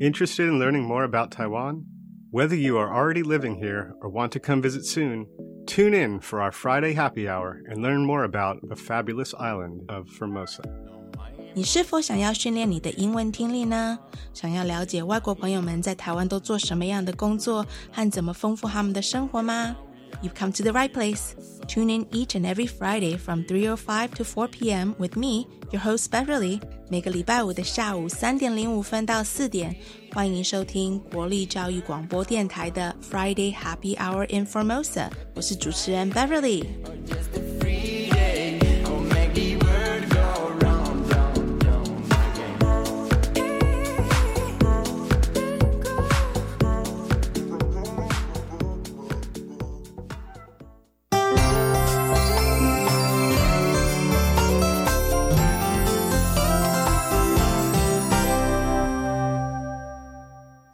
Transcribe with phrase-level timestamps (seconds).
[0.00, 1.84] Interested in learning more about Taiwan?
[2.30, 5.26] Whether you are already living here or want to come visit soon,
[5.66, 10.06] tune in for our Friday happy hour and learn more about the fabulous island of
[10.18, 10.62] Formosa.
[11.54, 13.98] 你是否想要训练你的英文听力呢？
[14.34, 19.74] 想要了解外国朋友们在台湾都做什么样的工作和怎么丰富他们的生活吗
[20.22, 21.34] ？You've come to the right place.
[21.66, 24.94] Tune in each and every Friday from 3:05 to 4 p.m.
[24.98, 26.60] with me, your host Beverly.
[26.88, 29.74] 每个礼拜五的下午三点零五分到四点，
[30.12, 35.10] 欢迎收听国立教育广播电台的 Friday Happy Hour in Formosa。
[35.34, 36.64] 我是主持人 Beverly。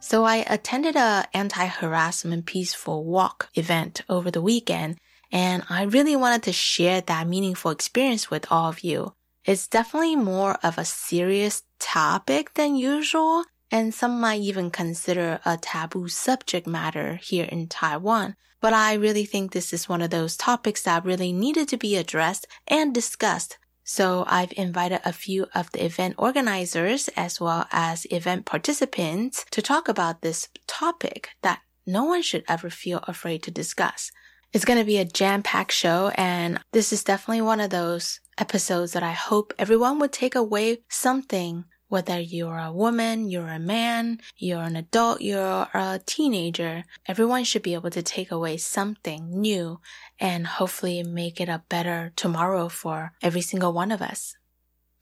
[0.08, 4.96] So I attended a anti-harassment peaceful walk event over the weekend,
[5.30, 9.12] and I really wanted to share that meaningful experience with all of you.
[9.44, 15.58] It's definitely more of a serious topic than usual, and some might even consider a
[15.58, 18.34] taboo subject matter here in Taiwan.
[18.62, 21.96] But I really think this is one of those topics that really needed to be
[21.96, 23.58] addressed and discussed
[23.90, 29.62] so I've invited a few of the event organizers as well as event participants to
[29.62, 34.12] talk about this topic that no one should ever feel afraid to discuss.
[34.52, 38.92] It's going to be a jam-packed show and this is definitely one of those episodes
[38.92, 44.20] that I hope everyone would take away something whether you're a woman, you're a man,
[44.36, 49.80] you're an adult, you're a teenager, everyone should be able to take away something new
[50.20, 54.36] and hopefully make it a better tomorrow for every single one of us.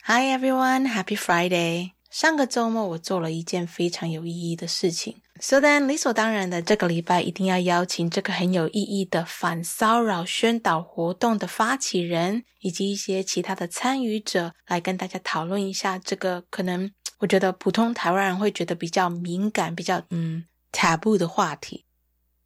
[0.04, 1.95] Hi everyone, happy Friday!
[2.16, 21.84] 上个周末我做了一件非常有意义的事情，so then 理所当然的这个礼拜一定要邀请这个很有意义的反骚扰宣导活动的发起人以及一些其他的参与者来跟大家讨论一下这个可能我觉得普通台湾人会觉得比较敏感、比较嗯 taboo 的话题。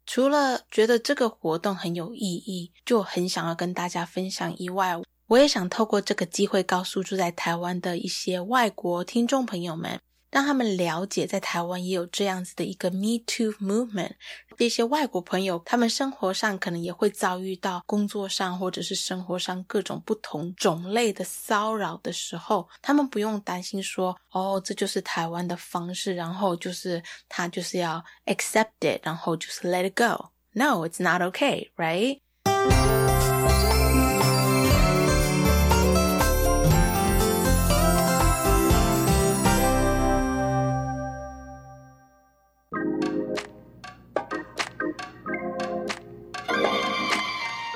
[0.05, 4.97] 除了觉得这个活动很有意义，就很想要跟大家分享以外，
[5.31, 10.01] 我也想透过这个机会告诉住在台湾的一些外国听众朋友们。
[10.29, 14.11] 让他们了解，在台湾也有这样子的一个 Me Too movement。
[14.57, 30.29] 这些外国朋友，他们生活上可能也会遭遇到工作上或者是生活上各种不同种类的骚扰的时候，他们不用担心说，哦，这就是台湾的方式，然后就是他就是要 accept it，然后就是 let it go。
[30.53, 31.69] No, it's not okay,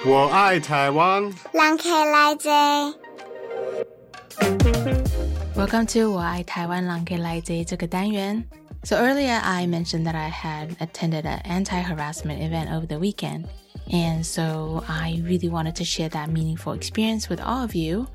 [0.05, 1.33] 我爱台湾。
[1.53, 2.51] 让开来者。
[5.55, 8.45] Welcome to 我爱台湾让开来者这个单元。
[8.85, 13.45] So earlier I mentioned that I had attended an anti-harassment event over the weekend.
[13.92, 18.08] And so I really wanted to share that meaningful experience with all of you.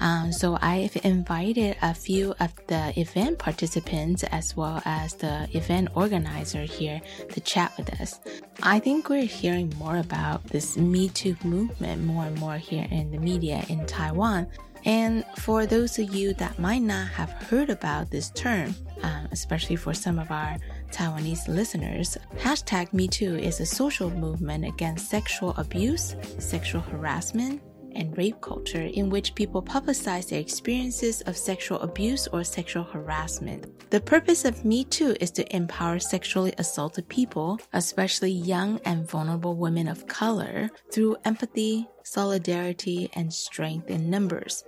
[0.00, 5.90] Um, so I've invited a few of the event participants as well as the event
[5.94, 7.00] organizer here
[7.30, 8.20] to chat with us.
[8.62, 13.10] I think we're hearing more about this Me Too movement more and more here in
[13.10, 14.48] the media in Taiwan.
[14.84, 19.76] And for those of you that might not have heard about this term, um, especially
[19.76, 20.56] for some of our
[20.90, 27.62] Taiwanese listeners, hashtag MeToo is a social movement against sexual abuse, sexual harassment,
[27.94, 33.90] and rape culture in which people publicize their experiences of sexual abuse or sexual harassment.
[33.90, 39.56] The purpose of Me Too is to empower sexually assaulted people, especially young and vulnerable
[39.56, 44.64] women of color, through empathy, solidarity, and strength in numbers.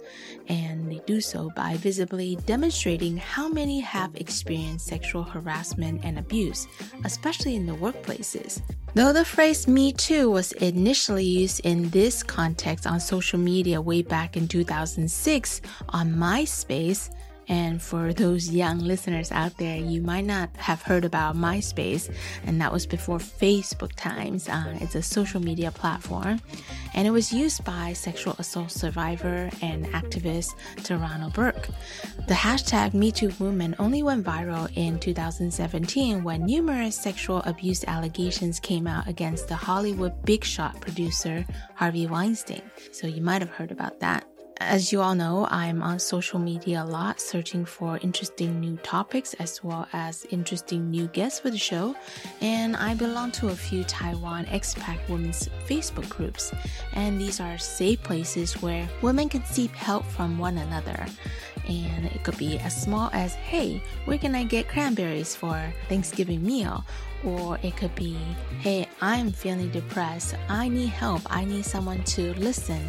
[0.49, 6.67] And they do so by visibly demonstrating how many have experienced sexual harassment and abuse,
[7.05, 8.61] especially in the workplaces.
[8.95, 14.03] Though the phrase Me Too was initially used in this context on social media way
[14.03, 15.61] back in 2006
[15.91, 17.11] on MySpace,
[17.51, 22.09] and for those young listeners out there, you might not have heard about MySpace,
[22.47, 24.49] and that was before Facebook times.
[24.49, 26.41] Uh, it's a social media platform,
[26.95, 31.69] and it was used by sexual assault survivor and activist Tarana Burke.
[32.29, 38.87] The hashtag MeToo movement only went viral in 2017 when numerous sexual abuse allegations came
[38.87, 41.45] out against the Hollywood big shot producer
[41.75, 42.63] Harvey Weinstein.
[42.93, 44.30] So you might have heard about that.
[44.61, 49.33] As you all know, I'm on social media a lot, searching for interesting new topics
[49.35, 51.97] as well as interesting new guests for the show.
[52.43, 56.53] And I belong to a few Taiwan expat women's Facebook groups.
[56.93, 61.07] And these are safe places where women can seek help from one another.
[61.71, 66.45] And it could be as small as, hey, where can I get cranberries for Thanksgiving
[66.45, 66.85] meal?
[67.25, 68.19] Or it could be,
[68.59, 70.35] hey, I'm feeling depressed.
[70.49, 71.23] I need help.
[71.31, 72.83] I need someone to listen.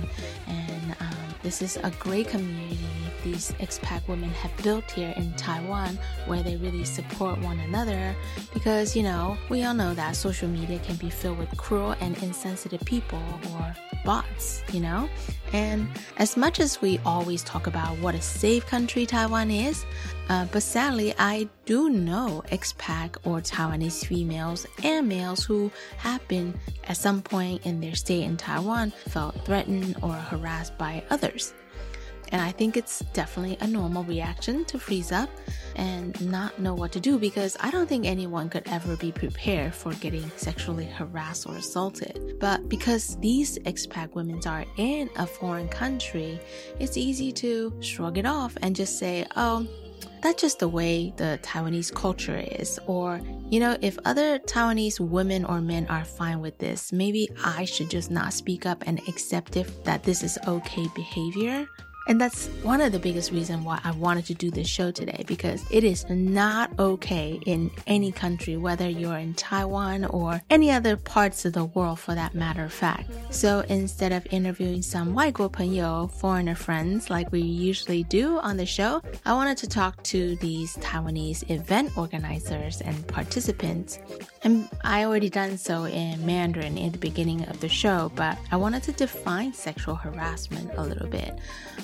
[0.47, 2.79] And um, this is a great community
[3.23, 8.15] these expat women have built here in Taiwan where they really support one another
[8.53, 12.17] because, you know, we all know that social media can be filled with cruel and
[12.23, 13.21] insensitive people
[13.53, 15.09] or bots, you know?
[15.53, 15.87] And
[16.17, 19.85] as much as we always talk about what a safe country Taiwan is,
[20.29, 26.57] uh, but sadly, I do know expat or Taiwanese females and males who have been
[26.87, 31.53] at some point in their stay in Taiwan felt threatened or harassed by others.
[32.31, 35.29] And I think it's definitely a normal reaction to freeze up
[35.75, 39.73] and not know what to do because I don't think anyone could ever be prepared
[39.73, 42.37] for getting sexually harassed or assaulted.
[42.39, 46.39] But because these expat women are in a foreign country,
[46.79, 49.67] it's easy to shrug it off and just say, oh,
[50.21, 52.79] that's just the way the Taiwanese culture is.
[52.85, 53.19] Or,
[53.49, 57.89] you know, if other Taiwanese women or men are fine with this, maybe I should
[57.89, 61.67] just not speak up and accept it that this is okay behavior.
[62.08, 65.24] And that's one of the biggest reasons why I wanted to do this show today
[65.26, 70.96] because it is not okay in any country, whether you're in Taiwan or any other
[70.96, 73.10] parts of the world for that matter of fact.
[73.30, 79.02] So instead of interviewing some 外国朋友, foreigner friends like we usually do on the show,
[79.24, 83.98] I wanted to talk to these Taiwanese event organizers and participants.
[84.44, 88.56] And I already done so in Mandarin at the beginning of the show, but I
[88.56, 91.36] wanted to define sexual harassment a little bit.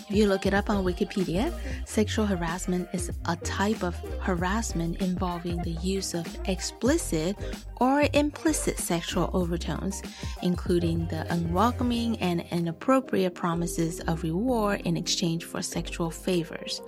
[0.09, 1.53] If you look it up on Wikipedia,
[1.85, 7.35] sexual harassment is a type of harassment involving the use of explicit
[7.81, 10.01] or implicit sexual overtones,
[10.43, 16.81] including the unwelcoming and inappropriate promises of reward in exchange for sexual favors.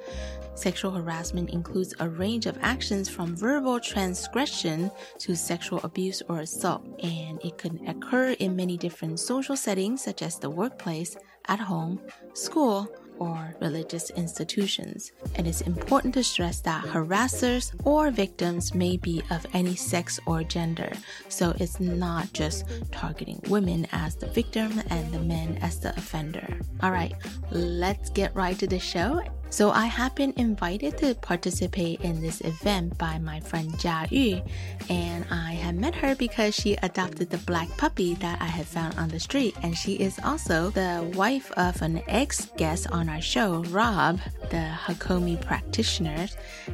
[0.55, 6.85] Sexual harassment includes a range of actions from verbal transgression to sexual abuse or assault,
[7.03, 11.17] and it can occur in many different social settings such as the workplace,
[11.47, 11.99] at home,
[12.33, 12.87] school,
[13.19, 15.11] or religious institutions.
[15.35, 20.19] And It is important to stress that harassers or victims may be of any sex
[20.25, 20.91] or gender,
[21.27, 26.59] so it's not just targeting women as the victim and the men as the offender.
[26.81, 27.13] All right,
[27.51, 32.41] let's get right to the show so I have been invited to participate in this
[32.41, 34.41] event by my friend Jia Yu,
[34.89, 38.97] and I have met her because she adopted the black puppy that I had found
[38.97, 43.63] on the street, and she is also the wife of an ex-guest on our show,
[43.69, 44.19] Rob,
[44.49, 46.27] the Hakomi practitioner,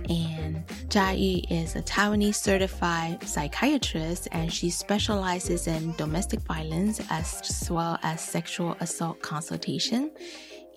[0.10, 7.68] and Jia Yu is a Taiwanese certified psychiatrist, and she specializes in domestic violence as
[7.70, 10.12] well as sexual assault consultation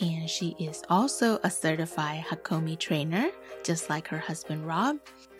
[0.00, 3.30] and she is also a certified Hakomi trainer,
[3.64, 4.98] just like her husband Rob.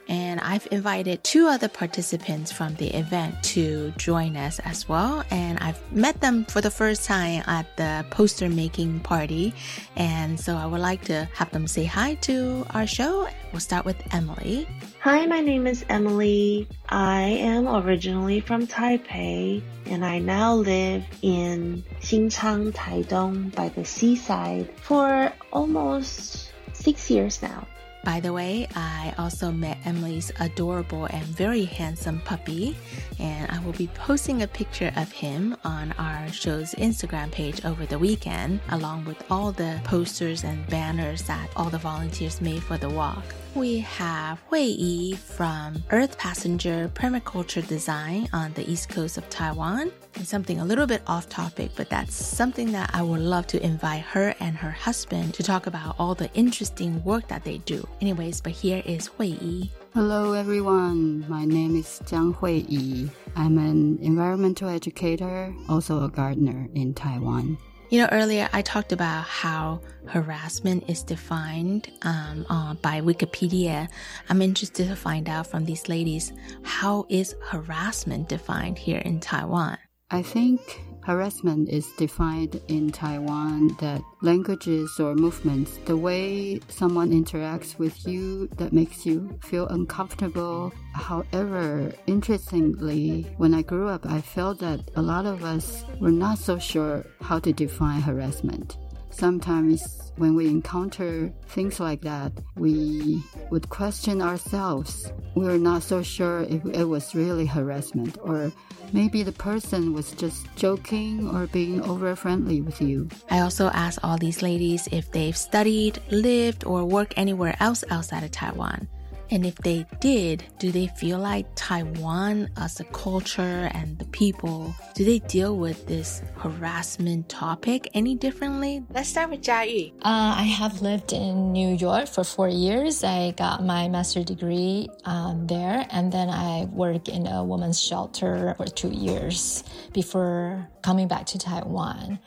[0.09, 5.23] And I've invited two other participants from the event to join us as well.
[5.31, 9.53] And I've met them for the first time at the poster making party.
[9.97, 13.29] And so I would like to have them say hi to our show.
[13.53, 14.67] We'll start with Emily.
[15.01, 16.67] Hi, my name is Emily.
[16.89, 24.69] I am originally from Taipei and I now live in Xinchang, Taidong by the seaside
[24.81, 27.67] for almost six years now.
[28.05, 32.77] By the way, I also met Emily's adorable and very handsome puppy,
[33.19, 37.85] and I will be posting a picture of him on our show's Instagram page over
[37.87, 42.79] the weekend, along with all the posters and banners that all the volunteers made for
[42.79, 43.25] the walk.
[43.59, 49.91] We have Hui Yi from Earth Passenger Permaculture Design on the east coast of Taiwan
[50.23, 54.03] something a little bit off topic, but that's something that I would love to invite
[54.03, 57.87] her and her husband to talk about all the interesting work that they do.
[58.01, 59.73] Anyways, but here is Hui Yi.
[59.93, 63.11] Hello everyone, my name is Jiang Hui Yi.
[63.37, 67.59] I'm an environmental educator, also a gardener in Taiwan.
[67.91, 73.89] You know, earlier I talked about how harassment is defined um, uh, by Wikipedia.
[74.29, 79.79] I'm interested to find out from these ladies how is harassment defined here in Taiwan?
[80.11, 80.61] I think
[81.09, 88.47] harassment is defined in Taiwan that languages or movements, the way someone interacts with you
[88.59, 90.71] that makes you feel uncomfortable.
[90.93, 96.37] However, interestingly, when I grew up, I felt that a lot of us were not
[96.37, 98.77] so sure how to define harassment.
[99.19, 105.13] Sometimes when we encounter things like that, we would question ourselves.
[105.35, 108.53] We're not so sure if it was really harassment or
[108.93, 113.09] maybe the person was just joking or being over friendly with you.
[113.31, 118.25] I also asked all these ladies if they've studied, lived, or worked anywhere else outside
[118.25, 118.89] of Taiwan.
[119.31, 124.75] And if they did, do they feel like Taiwan as a culture and the people,
[124.95, 128.85] do they deal with this harassment topic any differently?
[128.93, 129.93] Let's start with Jia Yu.
[130.03, 133.05] Uh, I have lived in New York for four years.
[133.05, 138.55] I got my master's degree um, there, and then I worked in a women's shelter
[138.57, 142.19] for two years before coming back to Taiwan.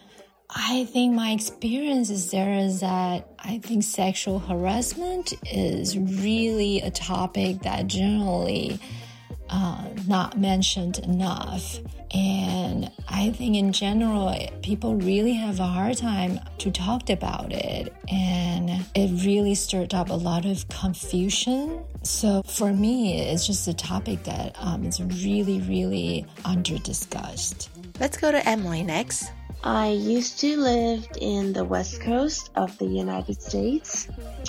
[0.54, 6.92] I think my experience is there is that I think sexual harassment is really a
[6.92, 8.80] topic that generally
[9.50, 11.80] uh, not mentioned enough.
[12.14, 17.94] And I think in general, people really have a hard time to talk about it.
[18.10, 21.84] And it really stirred up a lot of confusion.
[22.04, 27.70] So for me, it's just a topic that um, is really, really under discussed.
[28.00, 29.32] Let's go to Emily next.
[29.64, 34.08] I used to live in the west coast of the United States,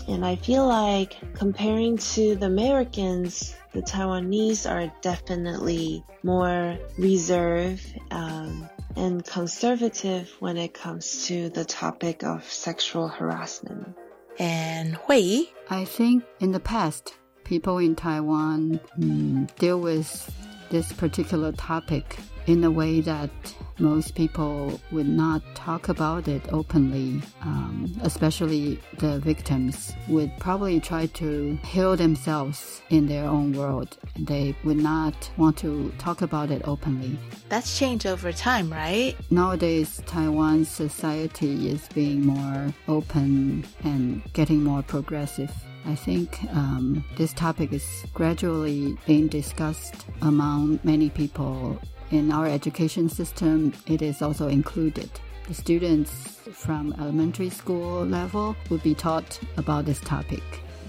[0.08, 8.70] and I feel like comparing to the Americans, the Taiwanese are definitely more reserved um,
[8.96, 13.94] and conservative when it comes to the topic of sexual harassment.
[14.38, 17.14] And Hui, I think in the past,
[17.44, 20.34] people in Taiwan mm, deal with
[20.70, 22.16] this particular topic
[22.46, 23.30] in a way that
[23.78, 31.06] most people would not talk about it openly, um, especially the victims would probably try
[31.06, 33.96] to heal themselves in their own world.
[34.18, 37.18] They would not want to talk about it openly.
[37.48, 39.14] That's changed over time, right?
[39.30, 45.52] Nowadays, Taiwan society is being more open and getting more progressive.
[45.84, 51.80] I think um, this topic is gradually being discussed among many people
[52.12, 55.10] in our education system, it is also included.
[55.48, 56.10] The students
[56.52, 60.42] from elementary school level would be taught about this topic.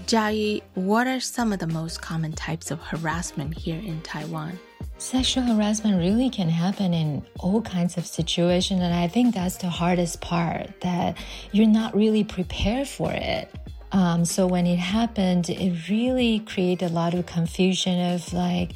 [0.06, 4.58] Jia, what are some of the most common types of harassment here in Taiwan?
[4.98, 9.68] Sexual harassment really can happen in all kinds of situations, and I think that's the
[9.68, 11.16] hardest part that
[11.52, 13.50] you're not really prepared for it.
[13.92, 18.72] Um, so when it happened, it really created a lot of confusion of like,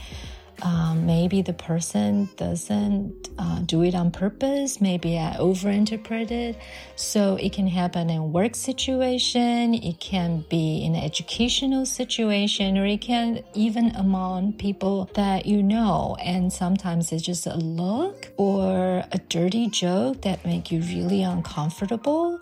[0.62, 4.80] um, maybe the person doesn't uh, do it on purpose.
[4.80, 6.56] Maybe I overinterpreted.
[6.96, 9.74] So it can happen in work situation.
[9.74, 16.16] It can be in educational situation, or it can even among people that you know.
[16.20, 22.40] And sometimes it's just a look or a dirty joke that make you really uncomfortable.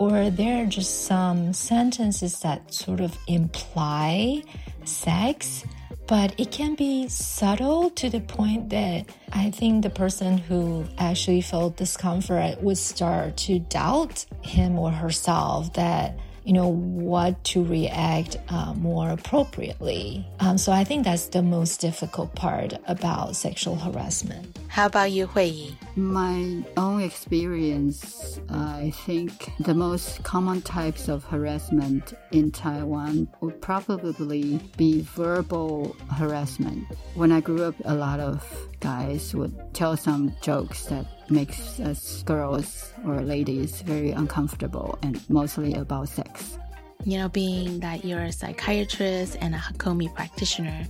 [0.00, 4.44] Or there are just some sentences that sort of imply
[4.84, 5.64] sex
[6.08, 11.42] but it can be subtle to the point that I think the person who actually
[11.42, 18.38] felt discomfort would start to doubt him or herself that you know what to react
[18.48, 20.26] uh, more appropriately.
[20.40, 24.58] Um, so I think that's the most difficult part about sexual harassment.
[24.68, 31.22] How about you, Hui My own experience, uh, I think the most common types of
[31.22, 36.86] harassment in Taiwan would probably be verbal harassment.
[37.14, 38.42] When I grew up, a lot of
[38.80, 45.74] guys would tell some jokes that makes us girls or ladies very uncomfortable and mostly
[45.74, 46.58] about sex.
[47.04, 50.84] You know, being that you're a psychiatrist and a Hakomi practitioner,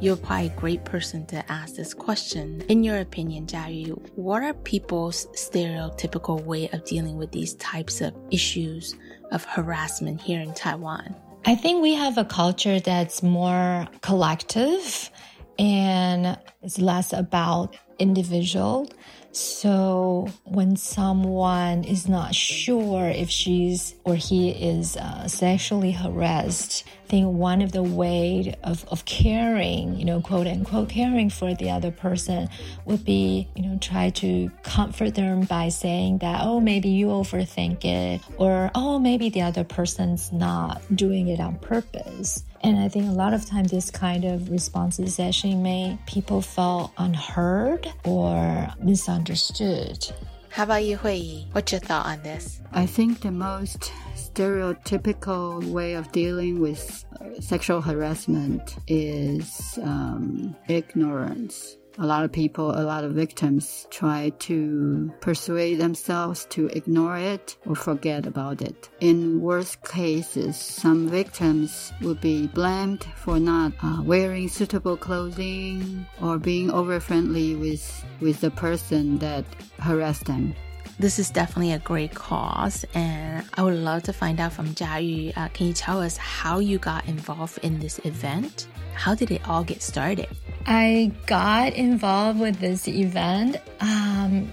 [0.00, 2.62] you're probably a great person to ask this question.
[2.68, 8.00] In your opinion, Jia Yu, what are people's stereotypical way of dealing with these types
[8.00, 8.96] of issues
[9.30, 11.14] of harassment here in Taiwan?
[11.44, 15.10] I think we have a culture that's more collective
[15.58, 18.88] and it's less about individual.
[19.32, 27.28] So when someone is not sure if she's or he is uh, sexually harassed, think
[27.36, 31.90] one of the way of, of caring, you know, quote unquote caring for the other
[31.90, 32.48] person
[32.86, 37.84] would be, you know, try to comfort them by saying that, oh, maybe you overthink
[37.84, 42.44] it, or oh, maybe the other person's not doing it on purpose.
[42.62, 46.94] And I think a lot of times this kind of responses actually make people feel
[46.96, 50.10] unheard or misunderstood.
[50.52, 52.60] How about you, Hui What's your thought on this?
[52.72, 61.78] I think the most stereotypical way of dealing with uh, sexual harassment is um, ignorance.
[61.98, 67.56] A lot of people, a lot of victims try to persuade themselves to ignore it
[67.66, 68.88] or forget about it.
[69.00, 76.38] In worst cases, some victims would be blamed for not uh, wearing suitable clothing or
[76.38, 79.44] being over friendly with, with the person that
[79.78, 80.54] harassed them.
[80.98, 85.36] This is definitely a great cause, and I would love to find out from Jia
[85.36, 88.68] Uh, can you tell us how you got involved in this event?
[88.94, 90.28] How did it all get started?
[90.66, 93.56] I got involved with this event.
[93.80, 94.52] Um,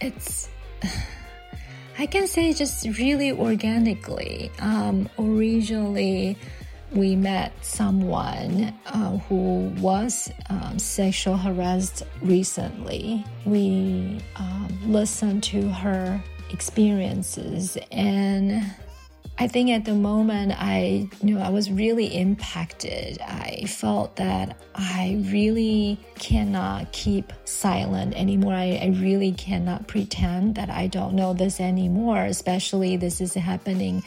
[0.00, 0.48] it's,
[1.98, 4.50] I can say just really organically.
[4.60, 6.36] Um, originally,
[6.92, 13.24] we met someone uh, who was um, sexual harassed recently.
[13.44, 18.64] We um, listened to her experiences and
[19.36, 23.20] I think at the moment I you know I was really impacted.
[23.20, 28.54] I felt that I really cannot keep silent anymore.
[28.54, 34.04] I, I really cannot pretend that I don't know this anymore, especially this is happening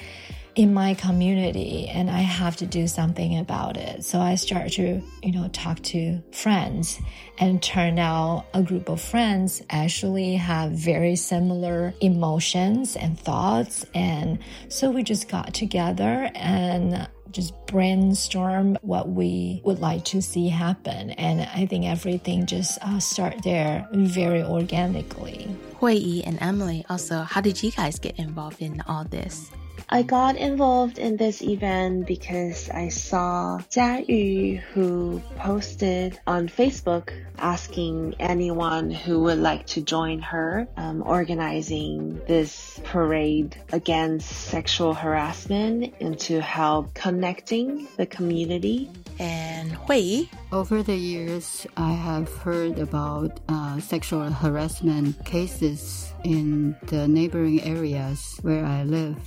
[0.58, 4.04] in my community and I have to do something about it.
[4.04, 7.00] So I start to, you know, talk to friends
[7.38, 13.86] and turn out a group of friends actually have very similar emotions and thoughts.
[13.94, 20.50] And so we just got together and just brainstorm what we would like to see
[20.50, 21.12] happen.
[21.12, 25.56] And I think everything just uh, start there very organically.
[25.76, 29.52] Hui Yi and Emily, also, how did you guys get involved in all this?
[29.89, 37.13] I got involved in this event because I saw Jia Yu who posted on Facebook
[37.38, 45.94] asking anyone who would like to join her um, organizing this parade against sexual harassment
[46.01, 48.91] and to help connecting the community.
[49.19, 57.08] And Hui Over the years, I have heard about uh, sexual harassment cases in the
[57.08, 59.17] neighboring areas where I live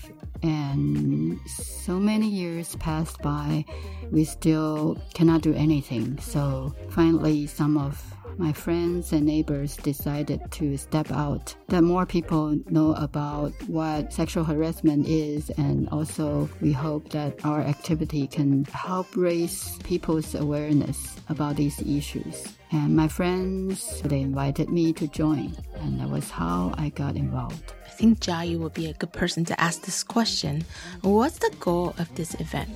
[0.43, 3.65] and so many years passed by,
[4.11, 6.19] we still cannot do anything.
[6.19, 8.03] So finally, some of
[8.41, 14.43] my friends and neighbors decided to step out that more people know about what sexual
[14.43, 21.55] harassment is and also we hope that our activity can help raise people's awareness about
[21.57, 26.89] these issues and my friends they invited me to join and that was how i
[26.89, 30.65] got involved I think Jia would be a good person to ask this question.
[31.03, 32.71] What's the goal of this event?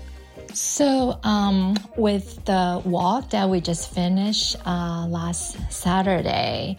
[0.52, 6.76] So, um, with the walk that we just finished uh, last Saturday,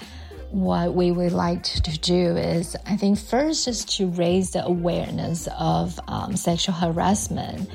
[0.51, 5.49] what we would like to do is, I think, first is to raise the awareness
[5.60, 7.69] of um, sexual harassment,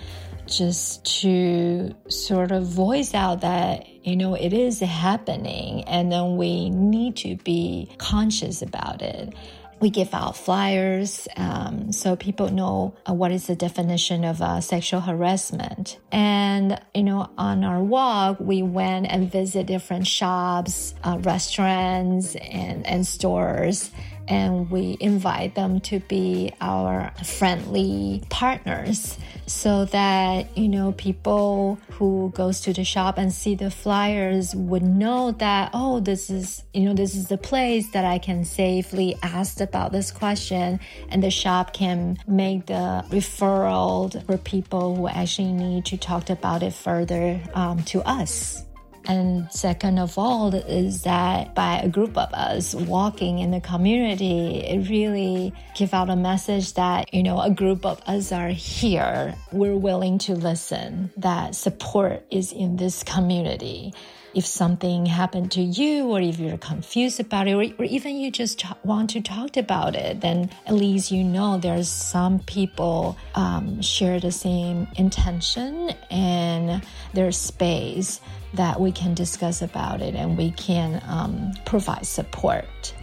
[0.47, 6.71] just to sort of voice out that, you know, it is happening and then we
[6.71, 9.35] need to be conscious about it
[9.81, 14.61] we give out flyers um, so people know uh, what is the definition of uh,
[14.61, 15.99] sexual harassment.
[16.13, 22.87] And, you know, on our walk, we went and visit different shops, uh, restaurants, and,
[22.87, 23.91] and stores
[24.31, 32.33] and we invite them to be our friendly partners so that you know people who
[32.35, 36.85] goes to the shop and see the flyers would know that oh this is you
[36.85, 41.31] know this is the place that I can safely ask about this question and the
[41.31, 47.41] shop can make the referral for people who actually need to talk about it further
[47.55, 48.65] um, to us.
[49.11, 54.59] And second of all, is that by a group of us walking in the community,
[54.59, 59.35] it really give out a message that, you know, a group of us are here.
[59.51, 63.95] We're willing to listen, that support is in this community
[64.35, 68.31] if something happened to you or if you're confused about it or, or even you
[68.31, 73.81] just want to talk about it then at least you know there's some people um,
[73.83, 78.21] share the same intention and there's space
[78.55, 82.95] that we can discuss about it and we can um, provide support.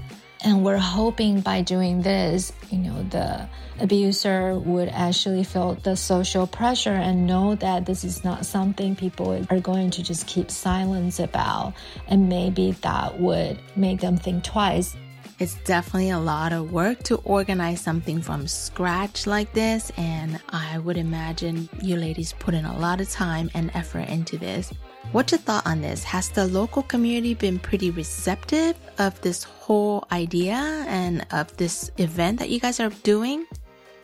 [0.43, 3.47] And we're hoping by doing this, you know, the
[3.79, 9.45] abuser would actually feel the social pressure and know that this is not something people
[9.49, 11.73] are going to just keep silence about.
[12.07, 14.95] And maybe that would make them think twice.
[15.39, 20.79] It's definitely a lot of work to organize something from scratch like this, and I
[20.79, 24.73] would imagine you ladies put in a lot of time and effort into this.
[25.11, 26.03] What's your thought on this?
[26.03, 30.55] Has the local community been pretty receptive of this whole idea
[30.87, 33.45] and of this event that you guys are doing?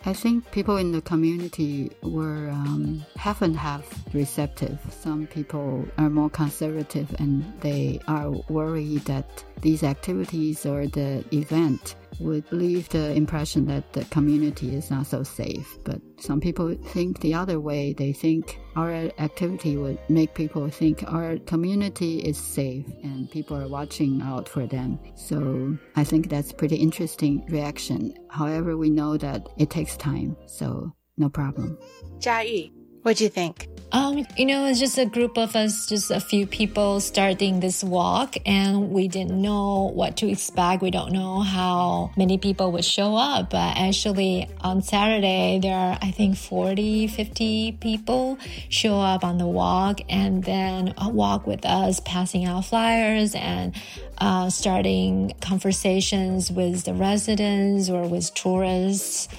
[0.06, 4.78] I think people in the community were um, half and half receptive.
[4.89, 11.95] Some people are more conservative and they are worried that these activities or the event
[12.19, 15.78] would leave the impression that the community is not so safe.
[15.84, 17.93] But some people think the other way.
[17.93, 23.67] They think our activity would make people think our community is safe and people are
[23.67, 24.99] watching out for them.
[25.15, 28.13] So I think that's pretty interesting reaction.
[28.30, 30.36] However, we know that it takes time.
[30.45, 31.78] So no problem.
[32.19, 32.71] Jia
[33.04, 33.67] what do you think?
[33.93, 37.84] Um, you know, it's just a group of us, just a few people starting this
[37.84, 40.82] walk, and we didn't know what to expect.
[40.82, 43.51] We don't know how many people would show up.
[43.51, 49.45] But actually, on Saturday, there are, I think, 40, 50 people show up on the
[49.45, 53.75] walk and then walk with us, passing out flyers and
[54.17, 59.29] uh, starting conversations with the residents or with tourists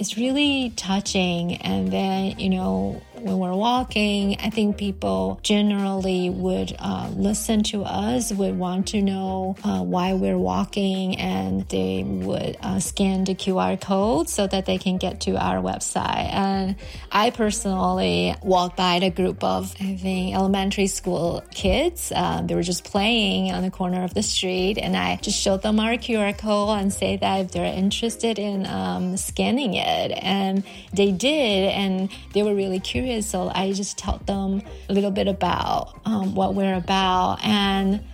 [0.00, 1.56] it's really touching.
[1.56, 7.82] And then, you know, when we're walking, I think people generally would uh, listen to
[7.82, 13.34] us, would want to know uh, why we're walking, and they would uh, scan the
[13.34, 16.32] QR code so that they can get to our website.
[16.32, 16.76] And
[17.12, 22.12] I personally walked by the group of, I think, elementary school kids.
[22.14, 25.62] Uh, they were just playing on the corner of the street, and I just showed
[25.62, 30.12] them our QR code and say that if they're interested in um, scanning it.
[30.22, 33.09] And they did, and they were really curious.
[33.18, 37.38] So I just told them a little bit about um, what we're about.
[37.42, 38.04] And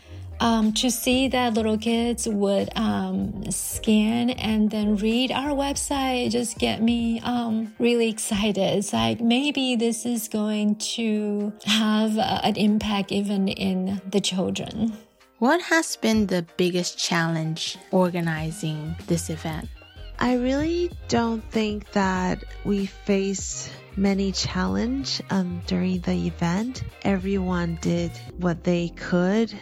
[0.41, 6.59] um, to see that little kids would um, scan and then read our website just
[6.59, 8.59] get me um, really excited.
[8.59, 14.93] It's like maybe this is going to have uh, an impact even in the children.
[15.39, 19.69] What has been the biggest challenge organizing this event?
[20.19, 26.83] I really don't think that we face many challenge um, during the event.
[27.03, 29.53] Everyone did what they could.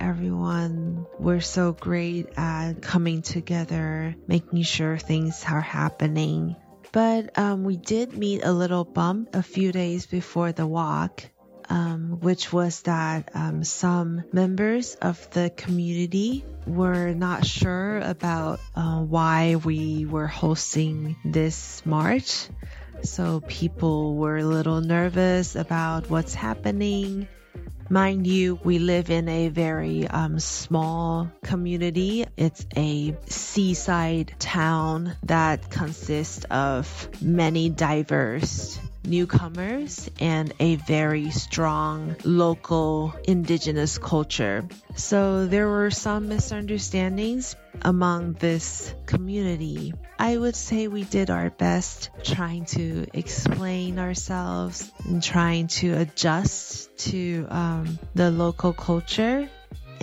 [0.00, 6.56] Everyone were so great at coming together, making sure things are happening.
[6.92, 11.24] But um, we did meet a little bump a few days before the walk
[11.68, 19.00] um, which was that um, some members of the community were not sure about uh,
[19.00, 22.48] why we were hosting this march.
[23.04, 27.28] So people were a little nervous about what's happening.
[27.90, 32.24] Mind you, we live in a very um, small community.
[32.38, 43.14] It's a seaside town that consists of many diverse newcomers and a very strong local
[43.24, 44.64] indigenous culture.
[44.96, 49.94] So there were some misunderstandings among this community.
[50.18, 56.96] I would say we did our best trying to explain ourselves and trying to adjust
[57.10, 59.48] to um, the local culture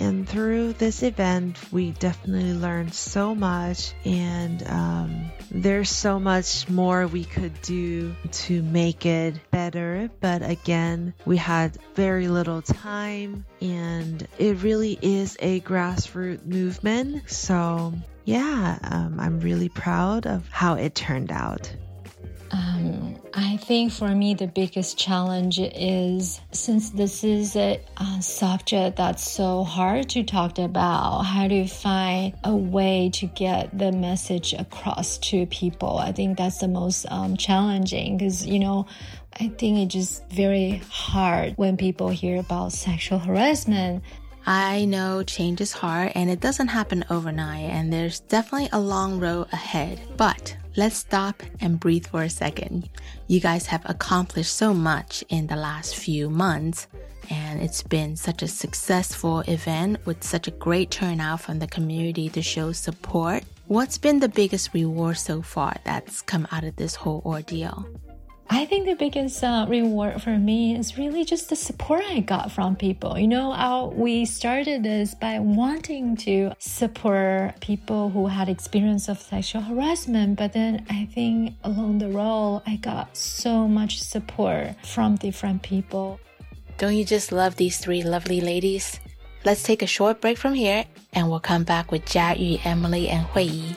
[0.02, 7.06] and through this event, we definitely learned so much, and um, there's so much more
[7.06, 10.10] we could do to make it better.
[10.20, 17.30] But again, we had very little time, and it really is a grassroots movement.
[17.30, 21.72] So, yeah, um, I'm really proud of how it turned out.
[22.52, 28.96] Um, I think for me, the biggest challenge is since this is a, a, subject
[28.96, 33.90] that's so hard to talk about, how do you find a way to get the
[33.90, 35.96] message across to people?
[35.96, 38.86] I think that's the most um, challenging because, you know,
[39.40, 44.04] I think it's just very hard when people hear about sexual harassment.
[44.44, 49.20] I know change is hard and it doesn't happen overnight, and there's definitely a long
[49.20, 50.00] road ahead.
[50.18, 52.88] But let's stop and breathe for a second.
[53.26, 56.86] You guys have accomplished so much in the last few months,
[57.30, 62.28] and it's been such a successful event with such a great turnout from the community
[62.30, 63.44] to show support.
[63.68, 67.86] What's been the biggest reward so far that's come out of this whole ordeal?
[68.54, 72.52] I think the biggest uh, reward for me is really just the support I got
[72.52, 73.18] from people.
[73.18, 79.18] You know, our, we started this by wanting to support people who had experience of
[79.18, 85.16] sexual harassment, but then I think along the road, I got so much support from
[85.16, 86.20] different people.
[86.76, 89.00] Don't you just love these three lovely ladies?
[89.46, 90.84] Let's take a short break from here,
[91.14, 93.76] and we'll come back with Jia Yu, Emily, and Hui Yi.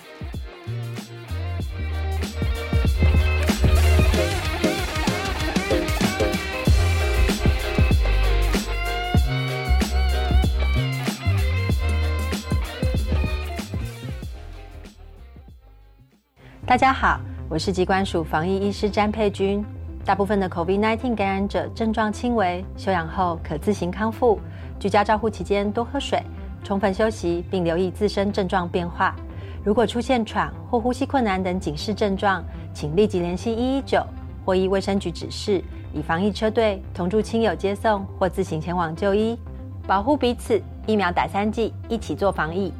[16.67, 19.63] 大家好，我是疾管署防疫医师詹佩君。
[20.03, 24.39] 大部分的 COVID-19 感染者症状轻微，休养后可自行康复。
[24.79, 26.19] 居家照护期间多喝水，
[26.63, 29.15] 充分休息，并留意自身症状变化。
[29.63, 34.03] 如果出现喘或呼吸困难等警示症状，请立即联系一一九
[34.43, 39.37] 或依卫生局指示，以防疫车队同住亲友接送或自行前往就医，
[39.85, 40.59] 保护彼此。
[40.87, 42.73] 疫苗打三剂，一起做防疫。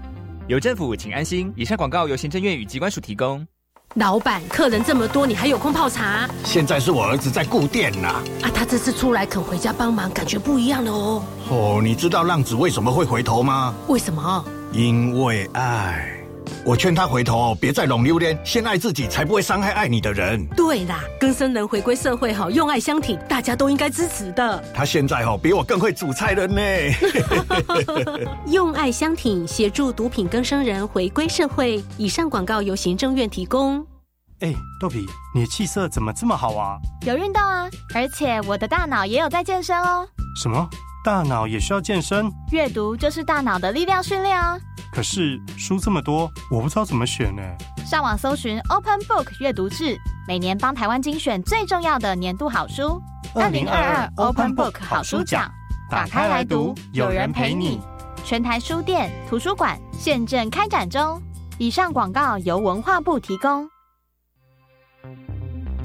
[0.47, 1.53] 有政府，请安心。
[1.55, 3.45] 以上广告由行政院与机关署提供。
[3.95, 6.29] 老板，客人这么多，你还有空泡茶？
[6.43, 8.09] 现在是我儿子在顾店呢。
[8.41, 11.23] 啊，他这次出来肯回家帮忙，感觉不一样了哦。
[11.49, 13.73] 哦，你知道浪子为什么会回头吗？
[13.87, 14.43] 为什么？
[14.73, 16.24] 因为爱。
[16.65, 20.43] 我劝他回头，别再拢榴莲，先爱自己，才不会伤害爱你的人。
[20.57, 24.63] 对啦，更生人回归社会哈，用爱相挺，大家都应该支持的。
[24.73, 26.61] 他现在哈，比我更会煮菜了呢。
[28.49, 31.83] 用爱相挺，协助毒品更生人回归社会。
[31.99, 33.85] 以上广告由行政院提供。
[34.39, 34.51] 哎，
[34.81, 36.77] 豆皮，你的气色怎么这么好啊？
[37.05, 40.07] 有运动啊，而且我的大脑也有在健身哦。
[40.41, 40.67] 什么？
[41.05, 42.31] 大脑也需要健身？
[42.51, 44.59] 阅读就是大脑的力量训练哦。
[44.91, 47.43] 可是书这么多，我不知道怎么选呢。
[47.85, 49.95] 上网搜寻 Open Book 阅读志，
[50.27, 52.99] 每年帮台湾精选最重要的年度好书。
[53.35, 55.47] 二零二二 Open Book 好书奖，
[55.91, 57.79] 打开来读，有人陪你。
[58.23, 61.21] 全台书店、图书馆现正开展中。
[61.59, 63.69] 以上广告由文化部提供。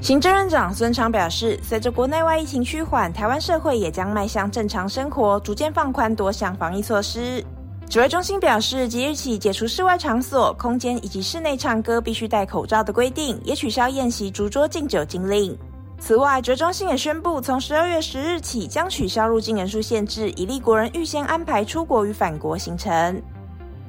[0.01, 7.45] 行政院长孙昌表示，随着国内外疫情趋缓，台湾社会也将迈向正常生活，逐渐放宽多项防疫措施。
[7.87, 15.55] 指挥中心表示，即日起解除室外场所、空间以及室内唱歌必须戴口罩的规定，也取消宴席、烛桌敬酒禁令。
[15.99, 23.21] 此外，指挥中心也宣布，从十二月十日起将取消入境人数限制，以利国人预先安排出国与返国行程。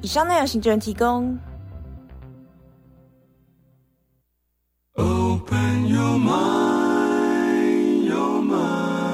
[0.01, 1.35] 以上内容，行政提供。
[5.93, 9.13] Your mind, your mind.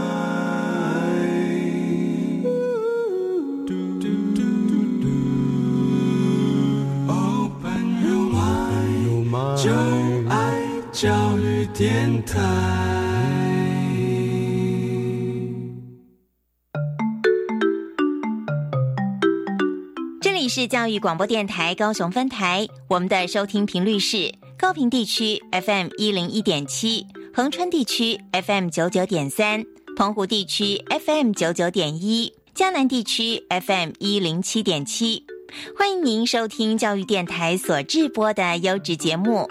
[7.10, 9.70] Open your mind, 就
[10.30, 10.64] 爱
[10.94, 12.40] 教育电台。
[20.22, 24.34] 这里是教育广播电台高雄分台，我们的收听频率是。
[24.60, 29.64] 高平地区 FM 一零一点七，恒春地区 FM 九九点三，
[29.96, 35.24] 澎湖地区 FM 九九点一，江南地区 FM 一零七点七。
[35.78, 39.48] 欢迎您收听教育电台所制播的优质节目。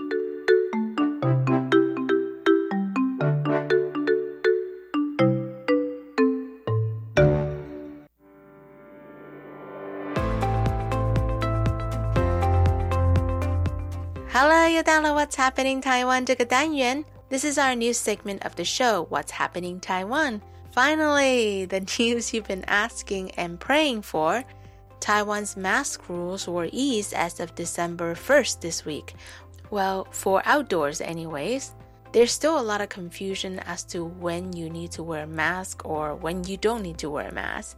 [14.78, 17.04] 又到了 What's Happening Taiwan 这个单元。
[17.30, 20.41] This is our new segment of the show, What's Happening Taiwan.
[20.71, 24.43] Finally, the news you've been asking and praying for.
[24.99, 29.15] Taiwan's mask rules were eased as of December 1st this week.
[29.71, 31.73] Well, for outdoors, anyways.
[32.12, 35.82] There's still a lot of confusion as to when you need to wear a mask
[35.84, 37.76] or when you don't need to wear a mask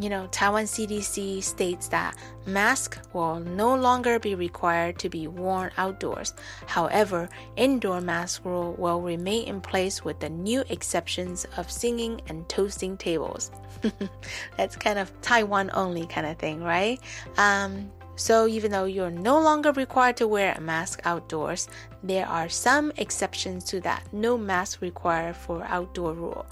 [0.00, 5.70] you know, Taiwan CDC states that masks will no longer be required to be worn
[5.76, 6.32] outdoors.
[6.66, 12.48] However, indoor mask rule will remain in place with the new exceptions of singing and
[12.48, 13.50] toasting tables.
[14.56, 16.98] That's kind of Taiwan only kind of thing, right?
[17.36, 21.68] Um, so, even though you're no longer required to wear a mask outdoors,
[22.02, 26.46] there are some exceptions to that no mask required for outdoor rule.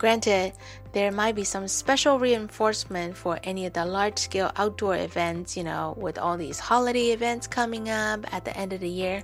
[0.00, 0.54] Granted,
[0.92, 5.62] there might be some special reinforcement for any of the large scale outdoor events, you
[5.62, 9.22] know, with all these holiday events coming up at the end of the year.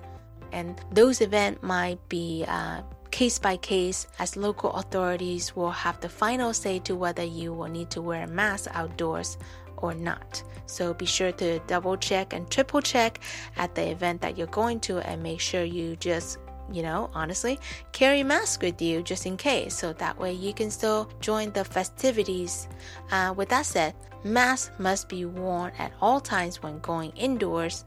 [0.53, 6.09] And those events might be uh, case by case, as local authorities will have the
[6.09, 9.39] final say to whether you will need to wear a mask outdoors
[9.79, 10.43] or not.
[10.67, 13.21] So be sure to double check and triple check
[13.57, 16.39] at the event that you're going to and make sure you just
[16.73, 17.59] you know, honestly,
[17.93, 21.65] carry mask with you just in case, so that way you can still join the
[21.65, 22.69] festivities.
[23.11, 27.85] Uh, with that said, masks must be worn at all times when going indoors.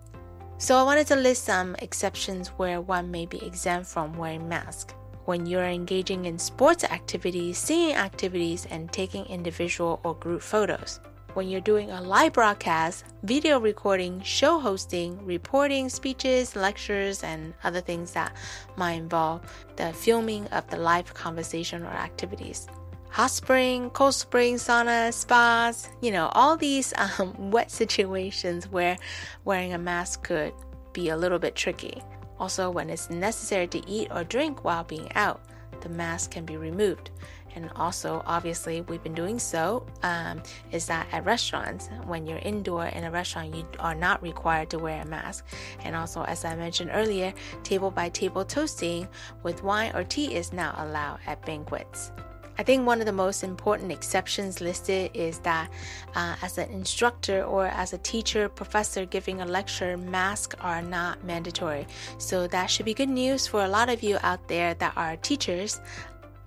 [0.57, 4.93] So I wanted to list some exceptions where one may be exempt from wearing mask.
[5.25, 10.99] When you're engaging in sports activities, singing activities, and taking individual or group photos
[11.33, 17.81] when you're doing a live broadcast, video recording, show hosting, reporting speeches, lectures, and other
[17.81, 18.33] things that
[18.75, 19.41] might involve
[19.75, 22.67] the filming of the live conversation or activities.
[23.09, 28.97] Hot spring, cold spring, sauna, spas, you know, all these um, wet situations where
[29.45, 30.53] wearing a mask could
[30.93, 32.01] be a little bit tricky.
[32.39, 35.41] Also, when it's necessary to eat or drink while being out,
[35.81, 37.11] the mask can be removed.
[37.59, 39.85] And also, obviously, we've been doing so.
[40.01, 40.41] Um,
[40.71, 44.79] is that at restaurants, when you're indoor in a restaurant, you are not required to
[44.79, 45.45] wear a mask.
[45.83, 49.09] And also, as I mentioned earlier, table by table toasting
[49.43, 52.13] with wine or tea is now allowed at banquets.
[52.57, 55.69] I think one of the most important exceptions listed is that
[56.15, 61.23] uh, as an instructor or as a teacher, professor giving a lecture, masks are not
[61.25, 61.87] mandatory.
[62.19, 65.17] So that should be good news for a lot of you out there that are
[65.17, 65.81] teachers.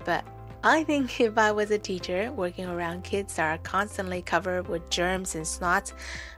[0.05, 0.25] But
[0.65, 4.89] I think if I was a teacher working around kids that are constantly covered with
[4.91, 5.93] germs and snots,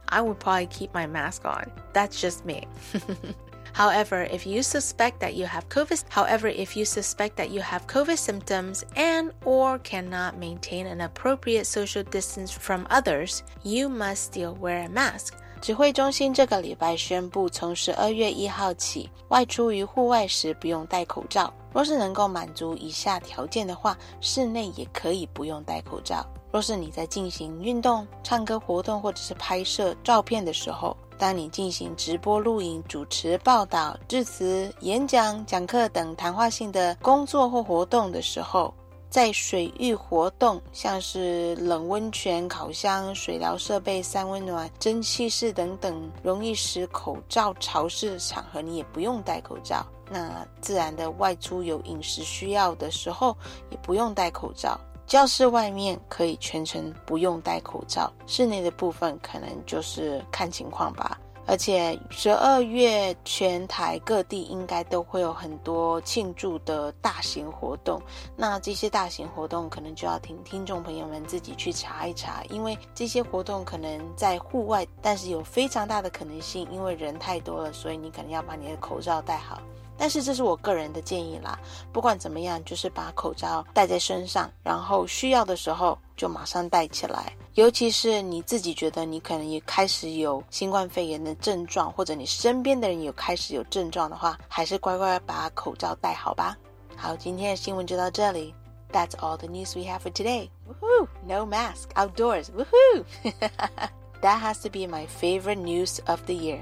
[0.09, 1.71] I would probably keep my mask on.
[1.93, 2.67] That's just me.
[3.75, 7.89] However, if you suspect that you have COVID, however, if you suspect that you have
[7.89, 14.55] COVID symptoms and or cannot maintain an appropriate social distance from others, you must still
[14.55, 15.43] wear a mask.
[15.65, 21.51] 指挥中心这个礼拜宣布，从十二月一号起，外出于户外时不用戴口罩。
[21.73, 26.23] 若是能够满足以下条件的话，室内也可以不用戴口罩。
[26.53, 38.75] 若是你在进行运动、唱歌活动或者是拍摄照片的时候，当你进行直播录影、主持报道、致辞、演讲、讲课等谈话性的工作或活动的时候，
[39.15, 49.87] 在水域活动，像是冷温泉、烤箱、水疗设备、三温暖、蒸汽室等等，容易使口罩潮湿的场合，你也不用戴口罩。
[50.11, 53.37] 那自然的外出有饮食需要的时候，
[53.71, 54.77] 也不用戴口罩。
[55.07, 61.17] 教室外面可以全程不用戴口罩，室内的部分可能就是看情况吧。
[61.47, 68.01] 而且十二月全台各地应该都会有很多庆祝的大型活动，
[68.37, 79.61] 那这些大型活动可能就要听听众朋友们自己去查一查，因为这些活动可能在户外，但是有非常大的可能性，因为人太多了，所以你可能要把你的口罩戴好。
[79.97, 81.59] 但是这是我个人的建议啦，
[81.93, 87.33] 不管怎么样，就是把口罩戴在身上，然后需要的时候就马上戴起来。
[87.55, 96.57] 尤其是你自己觉得你可能也开始有新冠肺炎的症状，或者你身边的人有开始有症状的话，还是乖乖把口罩戴好吧。
[96.97, 98.53] 好，今天的新闻就到这里。
[98.93, 100.51] That's all the news we have for today.
[100.69, 101.09] Woohoo!
[101.27, 102.47] No mask outdoors.
[102.51, 103.05] Woohoo!
[104.21, 106.61] That has to be my favorite news of the year.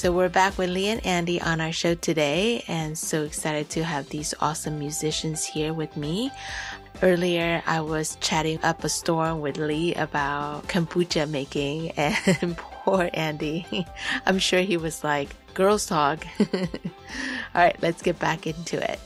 [0.00, 3.84] So we're back with Li and Andy on our show today, and so excited to
[3.84, 6.32] have these awesome musicians here with me.
[7.02, 13.66] Earlier, I was chatting up a storm with Li about kombucha making, and poor Andy.
[14.24, 16.26] I'm sure he was like, girls talk.
[16.54, 16.56] All
[17.54, 18.98] right, let's get back into it.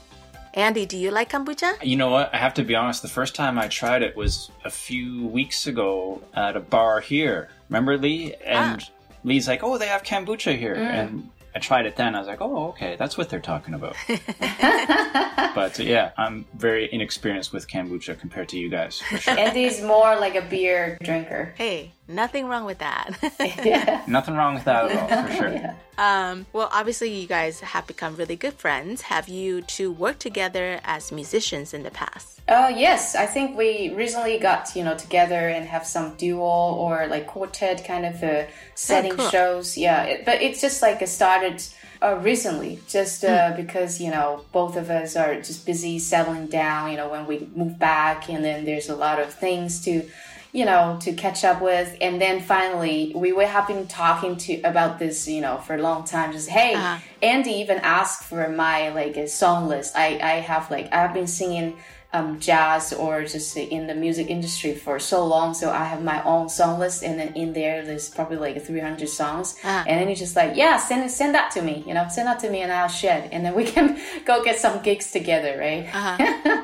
[0.56, 1.74] Andy, do you like kombucha?
[1.82, 2.32] You know what?
[2.32, 3.02] I have to be honest.
[3.02, 7.48] The first time I tried it was a few weeks ago at a bar here.
[7.68, 8.36] Remember, Li?
[8.36, 8.93] And ah.
[9.24, 10.86] Li's like, "Oh, they have kombucha here," mm.
[10.86, 12.14] and I tried it then.
[12.14, 13.96] I was like, "Oh, okay, that's what they're talking about."
[15.54, 19.00] but yeah, I'm very inexperienced with kombucha compared to you guys.
[19.00, 19.38] For sure.
[19.38, 21.54] Andy's more like a beer drinker.
[21.56, 23.18] Hey, nothing wrong with that.
[23.64, 24.02] yeah.
[24.06, 25.52] Nothing wrong with that at all, for sure.
[25.52, 25.74] Yeah.
[25.96, 29.02] Um, well, obviously, you guys have become really good friends.
[29.02, 32.34] Have you two worked together as musicians in the past?
[32.46, 37.06] Uh, yes, I think we recently got you know together and have some duo or
[37.06, 39.30] like quartet kind of uh, setting oh, cool.
[39.30, 39.78] shows.
[39.78, 41.62] Yeah, it, but it's just like it started
[42.02, 43.56] uh, recently, just uh, mm.
[43.56, 46.90] because you know both of us are just busy settling down.
[46.90, 50.06] You know, when we move back, and then there's a lot of things to
[50.54, 51.96] you know, to catch up with.
[52.00, 56.04] And then finally, we were having talking to about this, you know, for a long
[56.04, 56.32] time.
[56.32, 56.98] Just hey, uh-huh.
[57.20, 59.96] Andy even asked for my like a song list.
[59.96, 61.76] I I have like I've been singing
[62.12, 65.54] um, jazz or just in the music industry for so long.
[65.54, 69.08] So I have my own song list, and then in there there's probably like 300
[69.08, 69.56] songs.
[69.64, 69.84] Ah.
[69.88, 72.38] And then he's just like, yeah, send send that to me, you know, send that
[72.40, 75.92] to me, and I'll share, and then we can go get some gigs together, right?
[75.92, 76.63] Uh-huh.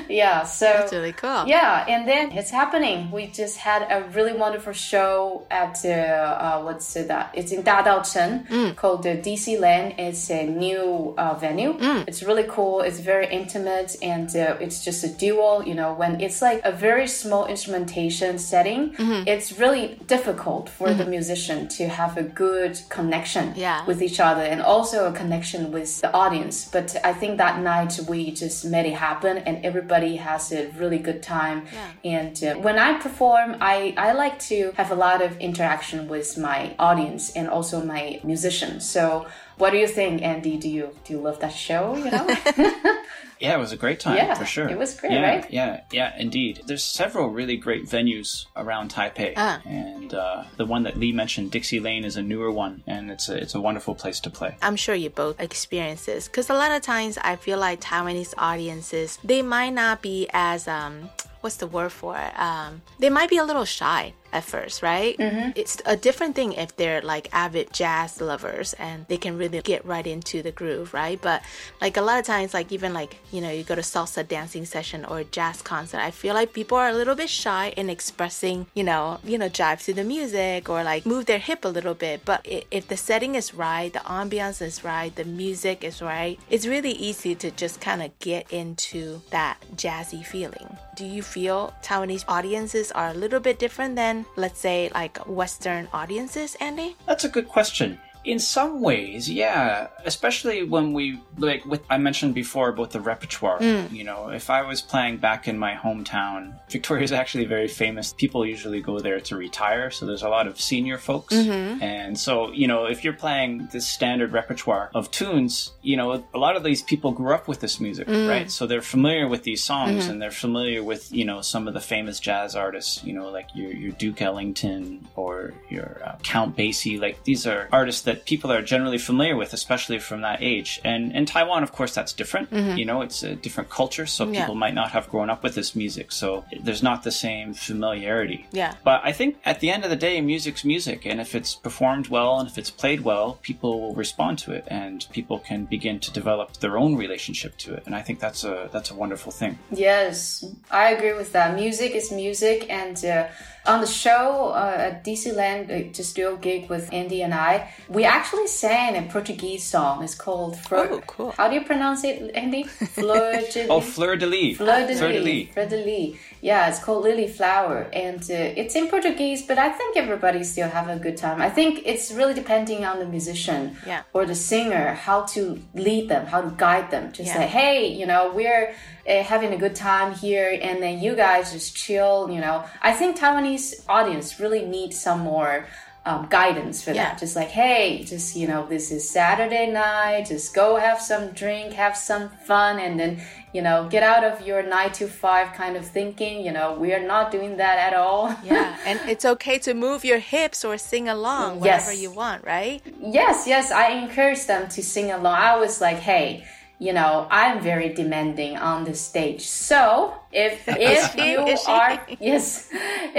[0.08, 1.46] yeah, so that's really cool.
[1.46, 3.10] Yeah, and then it's happening.
[3.10, 7.30] We just had a really wonderful show at uh, uh, what's it that?
[7.34, 8.76] It's in Dadaocheng mm.
[8.76, 9.94] called the DC Land.
[9.98, 11.74] It's a new uh, venue.
[11.74, 12.04] Mm.
[12.08, 12.80] It's really cool.
[12.80, 16.72] It's very intimate, and uh, it's just a dual, you know, when it's like a
[16.72, 19.26] very small instrumentation setting, mm-hmm.
[19.26, 20.98] it's really difficult for mm-hmm.
[20.98, 23.84] the musician to have a good connection yeah.
[23.86, 26.68] with each other and also a connection with the audience.
[26.70, 30.68] But I think that night we just made it happen and every everybody has a
[30.78, 31.66] really good time.
[32.04, 36.38] And uh, when I perform, I, I like to have a lot of interaction with
[36.38, 38.88] my audience and also my musicians.
[38.88, 39.26] So
[39.58, 40.56] what do you think, Andy?
[40.56, 41.96] Do you do you love that show?
[41.96, 42.26] You know?
[43.40, 44.68] Yeah, it was a great time Yeah, for sure.
[44.68, 45.50] it was great, yeah, right?
[45.50, 46.60] Yeah, yeah, indeed.
[46.66, 49.60] There's several really great venues around Taipei, Ah.
[49.64, 53.28] and uh, the one that Li mentioned, Dixie Lane, is a newer one, and it's
[53.30, 54.56] a it's a wonderful place to play.
[54.60, 58.34] I'm sure you both experience this because a lot of times I feel like Taiwanese
[58.36, 61.08] audiences they might not be as um
[61.40, 65.16] what's the word for it um they might be a little shy at first, right?
[65.18, 65.50] Mm-hmm.
[65.56, 69.84] It's a different thing if they're like avid jazz lovers and they can really get
[69.84, 71.20] right into the groove, right?
[71.20, 71.42] But
[71.80, 74.64] like a lot of times, like even like, you know, you go to salsa dancing
[74.64, 77.90] session or a jazz concert, I feel like people are a little bit shy in
[77.90, 81.68] expressing, you know, you know, jive to the music or like move their hip a
[81.68, 82.24] little bit.
[82.24, 86.66] But if the setting is right, the ambiance is right, the music is right, it's
[86.66, 90.76] really easy to just kind of get into that jazzy feeling.
[90.96, 95.88] Do you feel Taiwanese audiences are a little bit different than, let's say, like Western
[95.92, 96.96] audiences, Andy?
[97.06, 97.98] That's a good question.
[98.24, 99.88] In some ways, yeah.
[100.04, 103.58] Especially when we like with I mentioned before about the repertoire.
[103.60, 103.90] Mm.
[103.92, 108.12] You know, if I was playing back in my hometown, Victoria is actually very famous.
[108.12, 111.34] People usually go there to retire, so there's a lot of senior folks.
[111.34, 111.80] Mhm.
[111.82, 116.38] And so, you know, if you're playing this standard repertoire of tunes, you know, a
[116.38, 118.28] lot of these people grew up with this music, Mm.
[118.28, 118.50] right?
[118.50, 120.10] So they're familiar with these songs Mhm.
[120.10, 123.46] and they're familiar with, you know, some of the famous jazz artists, you know, like
[123.54, 127.00] your, your Duke Ellington or your uh, Count Basie.
[127.00, 130.80] Like these are artists that people are generally familiar with, especially from that age.
[130.84, 132.50] And in Taiwan, of course, that's different.
[132.50, 132.78] Mhm.
[132.78, 134.06] You know, it's a different culture.
[134.06, 134.40] So Yeah.
[134.40, 136.12] people might not have grown up with this music.
[136.12, 138.46] So there's not the same familiarity.
[138.52, 138.74] Yeah.
[138.84, 142.08] But I think at the end of the day, music's music, and if it's performed
[142.08, 145.98] well and if it's played well, people will respond to it, and people can begin
[146.00, 147.82] to develop their own relationship to it.
[147.86, 149.58] And I think that's a that's a wonderful thing.
[149.70, 151.54] Yes, I agree with that.
[151.54, 153.26] Music is music, and uh,
[153.66, 158.04] on the show uh, at DC-Land, uh, just duo gig with Andy and I, we
[158.04, 160.02] actually sang a Portuguese song.
[160.02, 160.88] It's called Fleur.
[160.90, 161.30] Oh, cool.
[161.32, 162.62] How do you pronounce it, Andy?
[162.64, 164.54] Fleur de Oh, fleur de lis.
[164.56, 165.24] Fleur de Fleur de lis.
[165.24, 165.52] lis.
[165.52, 166.16] Fleur de lis.
[166.42, 169.42] Yeah, it's called Lily Flower, and uh, it's in Portuguese.
[169.46, 171.42] But I think everybody still have a good time.
[171.42, 174.02] I think it's really depending on the musician Yeah.
[174.14, 177.12] or the singer how to lead them, how to guide them.
[177.12, 177.34] Just Yeah.
[177.40, 178.74] say, hey, you know, we're
[179.10, 182.30] uh, having a good time here, and then you guys just chill.
[182.30, 185.66] You know, I think Taiwanese audience really need some more.
[186.06, 187.10] Um, guidance for Yeah.
[187.10, 191.24] that just like hey just you know this is saturday night just go have some
[191.32, 193.20] drink have some fun and then
[193.52, 196.94] you know get out of your nine to five kind of thinking you know we
[196.94, 200.78] are not doing that at all Yeah, and it's okay to move your hips or
[200.78, 201.84] sing along Yes.
[202.00, 202.80] you want, right?
[202.98, 205.34] Yes, yes, I encourage them to sing along.
[205.36, 206.46] I was like, hey,
[206.80, 209.42] you know, I'm very demanding on the stage.
[209.46, 212.68] So if if you are yes,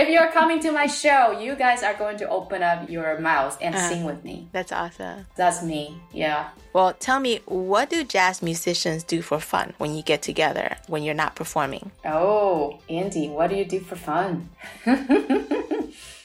[0.01, 3.57] if you're coming to my show, you guys are going to open up your mouths
[3.61, 3.89] and Uh-huh.
[3.89, 4.49] sing with me.
[4.51, 5.27] That's awesome.
[5.35, 6.01] That's me.
[6.11, 6.49] Yeah.
[6.73, 11.03] Well, tell me, what do jazz musicians do for fun when you get together when
[11.03, 11.91] you're not performing?
[12.05, 14.49] Oh, Andy, what do you do for fun?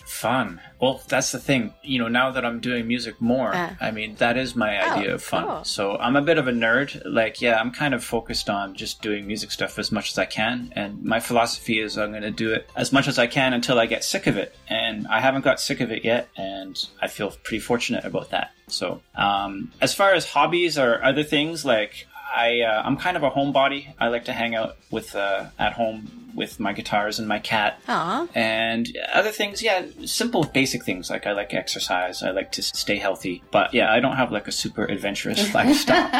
[0.06, 0.60] Fun.
[0.80, 1.74] Well, that's the thing.
[1.82, 3.74] You know, now that I'm doing music more, Uh.
[3.80, 5.44] I mean, that is my Oh, idea of fun.
[5.44, 5.64] cool.
[5.64, 7.02] So I'm a bit of a nerd.
[7.04, 10.24] Like, yeah, I'm kind of focused on just doing music stuff as much as I
[10.24, 10.72] can.
[10.76, 13.78] And my philosophy is I'm going to do it as much as I can until
[13.80, 14.54] I get sick of it.
[14.68, 16.28] And I haven't got sick of it yet.
[16.36, 18.52] And I feel pretty fortunate about that.
[18.68, 23.22] So, um, as far as hobbies or other things, like, I, uh, I'm kind of
[23.22, 23.94] a homebody.
[23.98, 27.80] I like to hang out with, uh, at home with my guitars and my cat.
[27.88, 28.28] Aw.
[28.34, 32.96] And other things, yeah, simple, basic things like I like exercise, I like to stay
[32.98, 33.42] healthy.
[33.50, 36.10] But yeah, I don't have like a super adventurous lifestyle.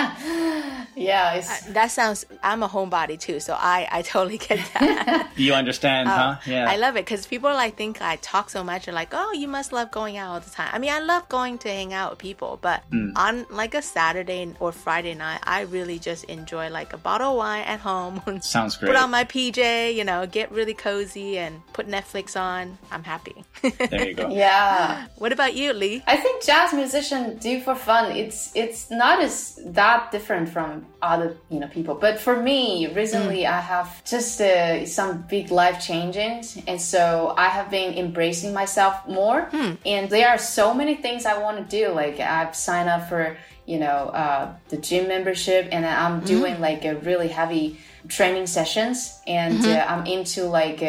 [0.98, 2.24] Yeah, it's Uh, That sounds.
[2.42, 5.30] I'm a homebody too, so I I totally get that.
[5.36, 6.36] You understand, huh?
[6.46, 6.64] Yeah.
[6.70, 9.46] I love it because people like think I talk so much and like, oh, you
[9.48, 10.70] must love going out all the time.
[10.72, 13.12] I mean, I love going to hang out with people, but Mm.
[13.16, 17.36] on like a Saturday or Friday night, I really just enjoy like a bottle of
[17.36, 18.22] wine at home.
[18.40, 18.88] Sounds great.
[18.88, 22.78] Put on my PJ, you know, get really cozy and put Netflix on.
[22.90, 23.44] I'm happy.
[23.62, 24.28] There you go.
[24.44, 25.06] yeah.
[25.16, 26.02] What about you, Li?
[26.06, 28.12] I think jazz musicians do for fun.
[28.16, 31.94] It's it's not as that different from other you know people.
[31.94, 37.48] But for me, recently I have just uh, some big life changings, and so I
[37.48, 39.48] have been embracing myself more.
[39.84, 41.92] And there are so many things I want to do.
[41.92, 43.36] Like I've signed up for
[43.66, 47.78] you know uh, the gym membership, and I'm doing like a really heavy
[48.08, 50.82] training sessions, and uh, I'm into like.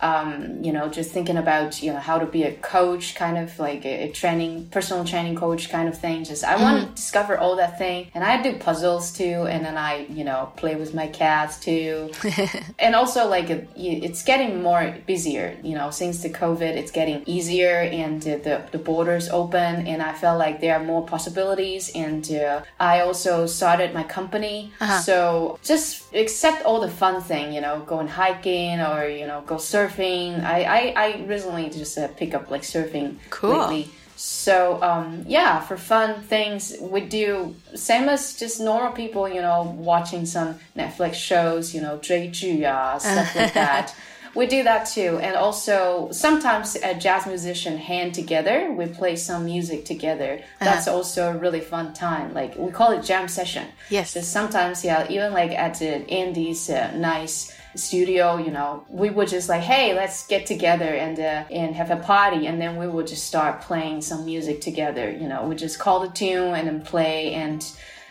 [0.00, 3.58] Um, you know, just thinking about, you know, how to be a coach, kind of
[3.58, 6.24] like a, a training, personal training coach kind of thing.
[6.24, 8.08] Just, I want to discover all that thing.
[8.14, 9.46] And I do puzzles too.
[9.48, 12.10] And then I, you know, play with my cats too.
[12.78, 17.22] and also like it, it's getting more busier, you know, since the COVID, it's getting
[17.26, 19.86] easier and uh, the, the borders open.
[19.86, 21.90] And I felt like there are more possibilities.
[21.94, 24.72] And uh, I also started my company.
[24.80, 25.00] Uh-huh.
[25.00, 29.56] So just accept all the fun thing, you know, going hiking or, you know, go
[29.56, 33.57] surfing I, I, I recently just uh, pick up like surfing Cool.
[33.57, 33.89] lately.
[34.15, 39.63] So um, yeah, for fun things we do same as just normal people, you know,
[39.77, 43.93] watching some Netflix shows, you know, 追剧啊, stuff like that.
[44.33, 48.71] We do that too, and also sometimes a jazz musician hand together.
[48.71, 50.39] We play some music together.
[50.59, 52.33] That's also a really fun time.
[52.33, 53.65] Like we call it jam session.
[53.89, 54.13] Yes.
[54.13, 59.28] Just sometimes, yeah, even like at the Andy's uh, nice studio, you know, we would
[59.28, 62.86] just like, hey, let's get together and uh, and have a party, and then we
[62.86, 65.10] would just start playing some music together.
[65.10, 67.64] You know, we just call the tune and then play, and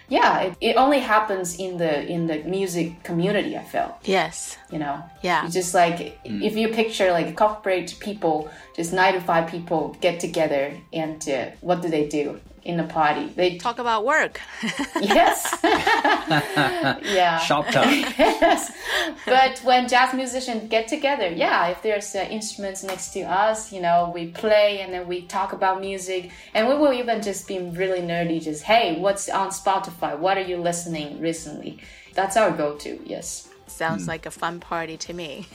[0.07, 3.57] yeah, it, it only happens in the in the music community.
[3.57, 4.57] I felt, Yes.
[4.71, 5.43] you know, Yeah.
[5.43, 10.19] you just like if you picture like corporate people, just nine to five people get
[10.19, 13.27] together, and uh, what do they do in a party?
[13.27, 14.41] They Talk about work.
[14.99, 15.57] yes.
[15.63, 17.37] yeah.
[17.37, 17.85] Shop talk.
[17.85, 18.71] yes.
[19.25, 23.81] But when jazz musicians get together, yeah, if there's uh, instruments next to us, you
[23.81, 27.59] know, we play and then we talk about music, and we will even just be
[27.59, 28.41] really nerdy.
[28.41, 30.17] Just hey, what's on Spotify?
[30.17, 31.79] What are you listening recently?
[32.13, 32.99] That's our go-to.
[33.05, 33.47] Yes.
[33.67, 35.47] Sounds like a fun party to me.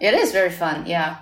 [0.00, 0.86] It is very fun.
[0.86, 1.18] Yeah.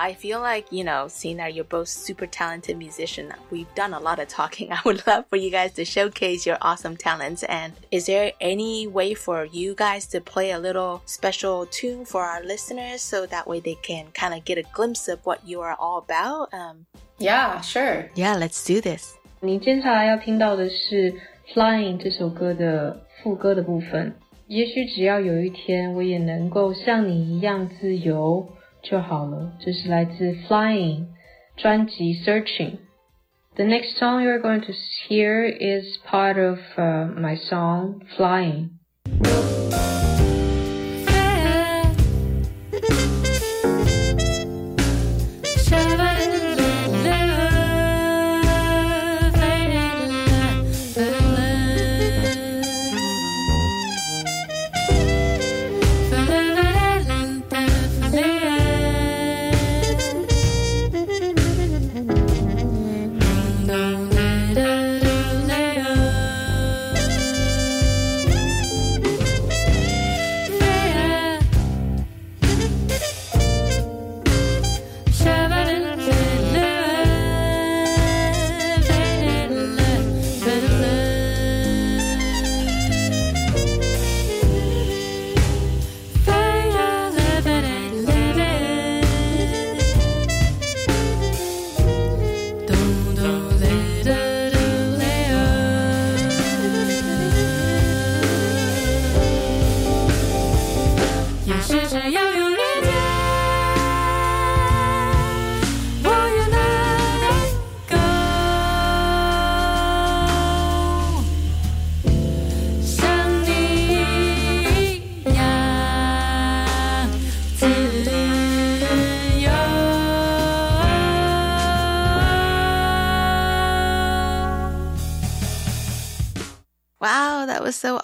[0.00, 3.98] I feel like, you know, seeing that you're both super talented musicians, we've done a
[3.98, 4.70] lot of talking.
[4.70, 7.42] I would love for you guys to showcase your awesome talents.
[7.44, 12.24] And is there any way for you guys to play a little special tune for
[12.24, 15.62] our listeners so that way they can kind of get a glimpse of what you
[15.62, 16.52] are all about?
[16.52, 16.84] Um,
[17.18, 17.62] Yeah.
[17.62, 18.10] Sure.
[18.14, 19.14] yeah, let's do this.
[19.40, 21.12] 你接下来要听到的是《
[21.54, 24.14] Flying》这首歌的副歌的部分。
[24.48, 28.46] 也许只要有一天我也能够像你一样自由
[28.82, 29.52] 就好了。
[29.60, 31.06] 这是来自《Flying》
[31.56, 34.72] 专辑《Searching》。The next song you're going to
[35.08, 38.76] hear is part of uh, my song Flying.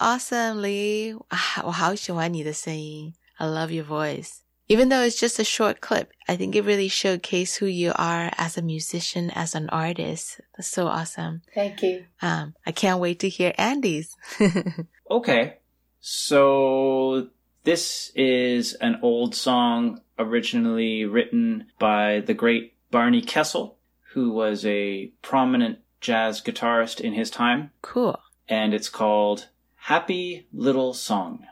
[0.08, 1.14] awesome, Li.
[1.64, 3.12] 我好喜欢你的声音.
[3.36, 4.40] I love your voice.
[4.68, 8.30] Even though it's just a short clip, I think it really showcased who you are
[8.36, 10.40] as a musician, as an artist.
[10.56, 11.40] That's so awesome.
[11.54, 12.04] Thank you.
[12.20, 14.14] Um, I can't wait to hear Andy's.
[15.10, 15.58] okay.
[16.00, 17.28] So
[17.64, 23.78] this is an old song originally written by the great Barney Kessel,
[24.12, 27.70] who was a prominent jazz guitarist in his time.
[27.80, 28.18] Cool.
[28.48, 29.48] And it's called
[29.88, 31.46] Happy Little Song.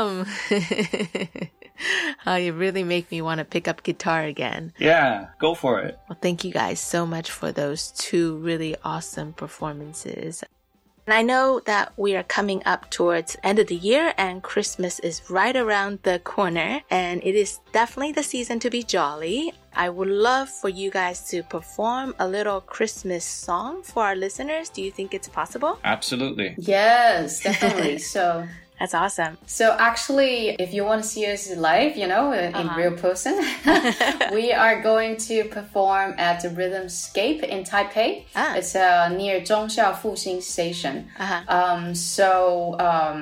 [0.00, 0.26] Awesome.
[2.26, 4.72] oh, you really make me want to pick up guitar again.
[4.78, 5.98] Yeah, go for it.
[6.08, 10.44] Well, thank you guys so much for those two really awesome performances.
[11.06, 15.00] And I know that we are coming up towards end of the year and Christmas
[15.00, 19.52] is right around the corner and it is definitely the season to be jolly.
[19.74, 24.68] I would love for you guys to perform a little Christmas song for our listeners.
[24.68, 25.80] Do you think it's possible?
[25.82, 26.54] Absolutely.
[26.58, 27.98] Yes, definitely.
[28.14, 28.46] so
[28.80, 29.36] that's awesome.
[29.44, 32.76] So actually, if you want to see us live, you know, in uh -huh.
[32.76, 33.34] real person,
[34.38, 38.24] we are going to perform at the Rhythmscape in Taipei.
[38.34, 38.56] Ah.
[38.56, 40.94] It's uh, near Zhongxiao Fuxing Station.
[41.18, 41.42] Uh -huh.
[41.58, 42.28] um, so
[42.90, 43.18] um,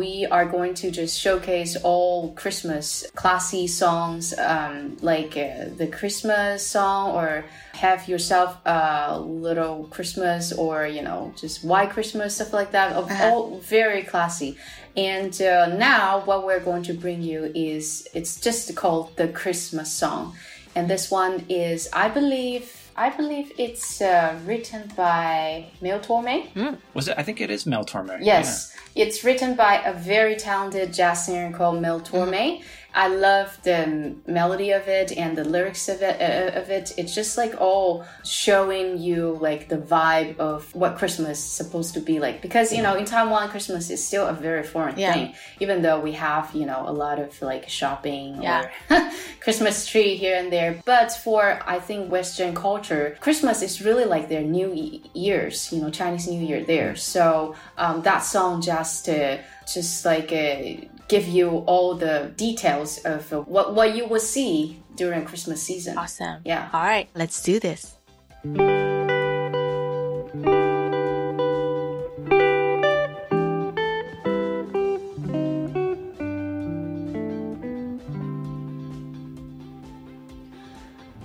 [0.00, 6.70] we are going to just showcase all Christmas classy songs, um, like uh, the Christmas
[6.70, 7.44] song or
[7.80, 12.88] have yourself a little Christmas or, you know, just white Christmas, stuff like that.
[12.92, 13.32] -huh.
[13.32, 14.56] All very classy.
[14.96, 19.92] And uh, now what we're going to bring you is it's just called the Christmas
[19.92, 20.34] song,
[20.74, 26.52] and this one is I believe I believe it's uh, written by Mel Torme.
[26.54, 26.78] Mm.
[26.94, 27.14] Was it?
[27.16, 28.18] I think it is Mel Torme.
[28.20, 29.04] Yes, yeah.
[29.04, 32.58] it's written by a very talented jazz singer called Mel Torme.
[32.58, 32.62] Mm.
[32.94, 36.20] I love the melody of it and the lyrics of it.
[36.20, 41.38] Uh, of it, it's just like all showing you like the vibe of what Christmas
[41.38, 42.42] is supposed to be like.
[42.42, 45.12] Because you know, in Taiwan, Christmas is still a very foreign yeah.
[45.12, 45.34] thing.
[45.60, 48.68] Even though we have you know a lot of like shopping yeah.
[48.90, 49.10] or
[49.40, 54.28] Christmas tree here and there, but for I think Western culture, Christmas is really like
[54.28, 55.72] their New Year's.
[55.72, 56.96] You know, Chinese New Year there.
[56.96, 60.32] So um, that song just uh, just like.
[60.32, 65.60] Uh, give you all the details of uh, what, what you will see during Christmas
[65.60, 65.98] season.
[65.98, 66.40] Awesome.
[66.44, 66.70] Yeah.
[66.72, 67.96] All right, let's do this.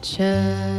[0.01, 0.74] Chestnuts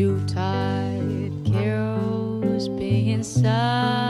[0.00, 4.09] Yuletide carols being sung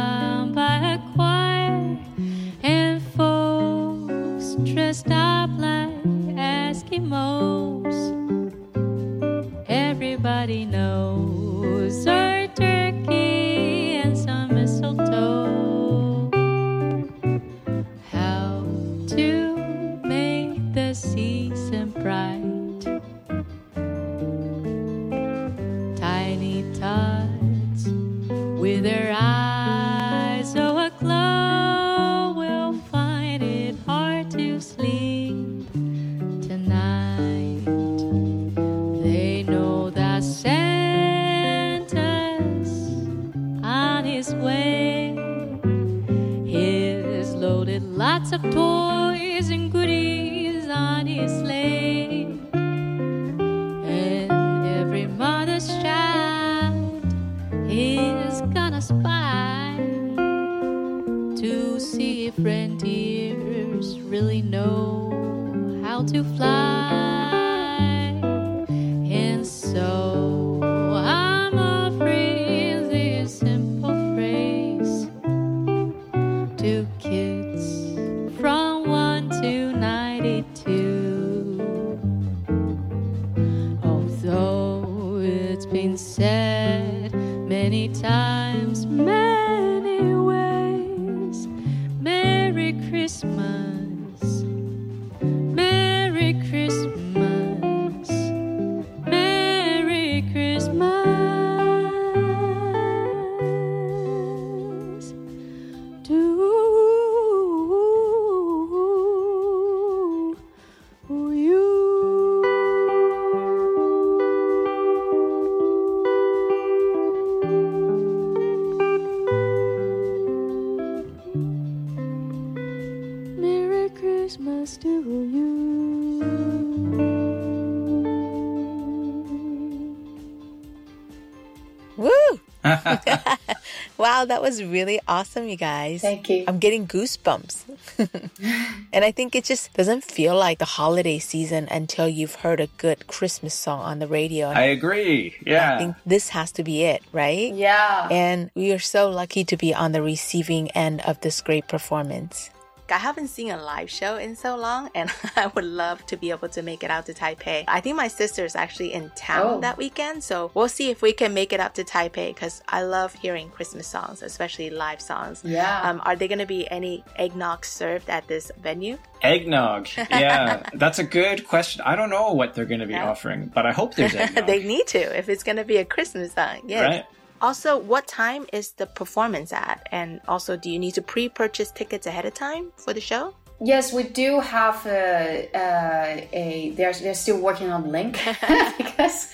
[134.21, 136.03] wow, that was really awesome, you guys.
[136.03, 136.45] Thank you.
[136.47, 137.65] I'm getting goosebumps.
[138.93, 142.67] and I think it just doesn't feel like the holiday season until you've heard a
[142.79, 144.49] good Christmas song on the radio.
[144.49, 145.37] I agree.
[145.45, 145.75] Yeah.
[145.75, 147.53] I think this has to be it, right?
[147.55, 148.09] Yeah.
[148.11, 152.51] And we are so lucky to be on the receiving end of this great performance.
[152.93, 156.31] I haven't seen a live show in so long, and I would love to be
[156.31, 157.65] able to make it out to Taipei.
[157.69, 159.61] I think my sister is actually in town Oh.
[159.61, 162.83] that weekend, so we'll see if we can make it up to Taipei because I
[162.83, 165.43] love hearing Christmas songs, especially live songs.
[165.45, 165.81] Yeah.
[165.83, 168.99] Um, are there going to be any eggnog served at this venue?
[169.23, 169.89] Eggnog.
[170.11, 171.83] Yeah, that's a good question.
[171.85, 174.47] I don't know what they're going to be offering, but I hope there's eggnog.
[174.47, 176.61] they need to if it's going to be a Christmas song.
[176.67, 176.85] Yes.
[176.87, 177.05] Right.
[177.41, 179.89] Also, what time is the performance at?
[179.91, 183.35] And also, do you need to pre-purchase tickets ahead of time for the show?
[183.63, 188.19] Yes, we do have a, uh, a they're they're still working on link
[188.79, 189.33] because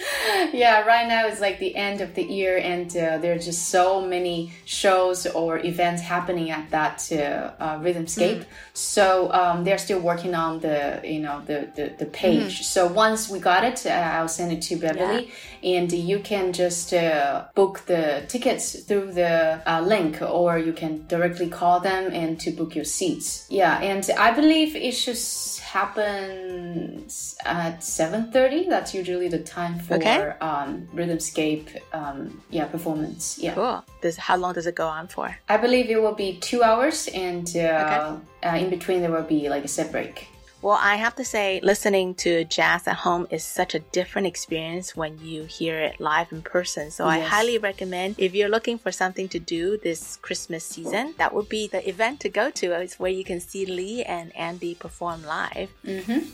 [0.52, 3.68] yeah, right now it's like the end of the year and uh, there are just
[3.68, 8.44] so many shows or events happening at that uh, uh, Rhythmscape.
[8.74, 12.60] So um, they're still working on the you know the the, the page.
[12.60, 12.64] Mhm.
[12.64, 15.30] So once we got it, uh, I'll send it to Beverly,
[15.62, 21.06] and you can just uh, book the tickets through the uh, link, or you can
[21.06, 23.46] directly call them and to book your seats.
[23.50, 25.18] Yeah, and I believe it should
[25.62, 27.06] happen
[27.44, 28.68] at seven thirty.
[28.68, 30.32] That's usually the time for Okay.
[30.40, 31.68] um, Rhythmscape.
[31.92, 33.38] Um, yeah, performance.
[33.38, 33.54] Yeah.
[33.54, 33.84] Cool.
[34.00, 35.36] Does how long does it go on for?
[35.48, 39.48] I believe it will be two hours, and uh, uh, in between there will be
[39.48, 40.28] like a set break.
[40.62, 44.96] Well, I have to say, listening to jazz at home is such a different experience
[44.96, 46.90] when you hear it live in person.
[46.90, 51.34] So I highly recommend if you're looking for something to do this Christmas season, that
[51.34, 52.72] would be the event to go to.
[52.72, 55.70] It's where you can see Li and Andy perform live.
[55.84, 56.30] Mm-hmm.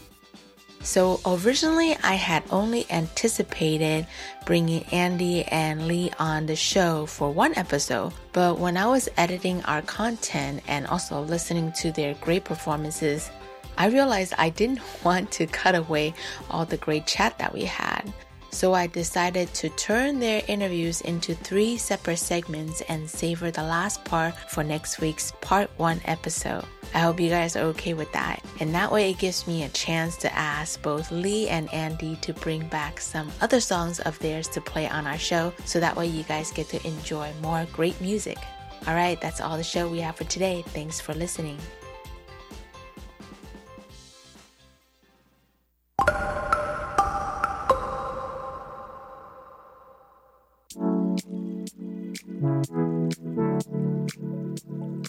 [0.82, 4.06] So originally, I had only anticipated
[4.44, 9.62] bringing Andy and Li on the show for one episode, but when I was editing
[9.64, 13.30] our content and also listening to their great performances,
[13.76, 16.14] I realized I didn't want to cut away
[16.50, 18.12] all the great chat that we had.
[18.52, 24.04] So I decided to turn their interviews into three separate segments and savor the last
[24.04, 26.64] part for next week's part one episode.
[26.94, 28.44] I hope you guys are okay with that.
[28.60, 32.34] And that way it gives me a chance to ask both Li and Andy to
[32.34, 36.06] bring back some other songs of theirs to play on our show so that way
[36.06, 38.36] you guys get to enjoy more great music.
[38.86, 40.62] All right, that's all the show we have for today.
[40.68, 41.58] Thanks for listening.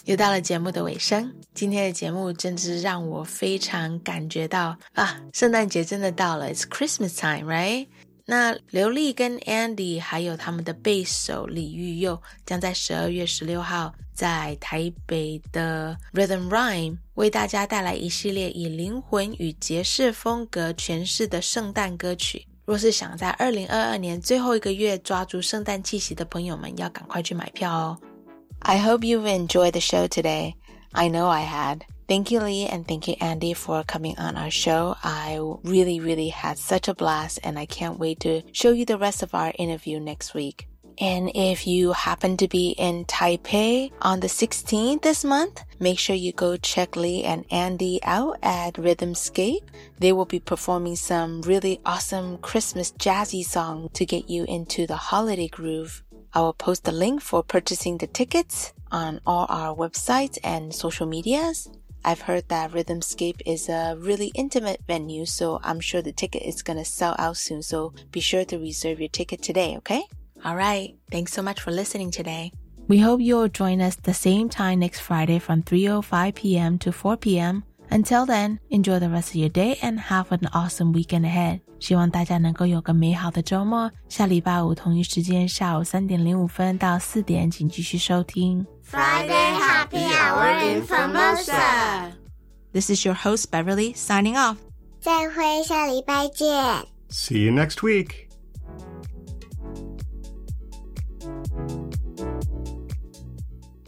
[0.04, 7.88] 又到了节目的尾声，今天的节目真是让我非常感觉到啊，圣诞节真的到了，It's Christmas time, right？
[8.26, 22.46] 那刘丽跟 Andy 还有他们的贝手李玉佑将在十二月十六号在台北的 Rhythm Rhyme 为大家带来一系列以灵魂与爵士风格诠释的圣诞歌曲。
[22.64, 27.98] 若是想在二零二二年最后一个月抓住圣诞气息的朋友们，要赶快去买票哦。
[28.60, 30.54] I hope you've enjoyed the show today.
[30.92, 31.80] I know I had.
[32.06, 34.94] Thank you, Li, and thank you, Andy, for coming on our show.
[35.02, 38.98] I really, really had such a blast, and I can't wait to show you the
[38.98, 40.68] rest of our interview next week.
[40.98, 46.14] And if you happen to be in Taipei on the 16th this month, make sure
[46.14, 49.66] you go check Li and Andy out at Rhythmscape.
[49.98, 54.96] They will be performing some really awesome Christmas jazzy song to get you into the
[54.96, 56.04] holiday groove.
[56.34, 61.06] I will post the link for purchasing the tickets on all our websites and social
[61.06, 61.70] medias.
[62.04, 66.62] I've heard that Rhythmscape is a really intimate venue, so I'm sure the ticket is
[66.62, 67.62] going to sell out soon.
[67.62, 70.02] So be sure to reserve your ticket today, okay?
[70.44, 70.94] All right.
[71.10, 72.52] Thanks so much for listening today.
[72.86, 76.78] We hope you'll join us the same time next Friday from 3:05 p.m.
[76.80, 77.64] to 4 p.m.
[77.89, 81.61] Until then, enjoy the rest of your day and have an awesome weekend ahead.
[81.79, 83.91] 希望大家能够有个美好的周末。
[84.09, 92.11] 下礼拜五同一时间下午三点零五分到四点，请继续收听 Friday Happy Hour in Formosa。
[92.71, 94.57] This is your host Beverly signing off.
[95.01, 96.47] 再会，下礼拜见。
[97.09, 98.22] See you next week.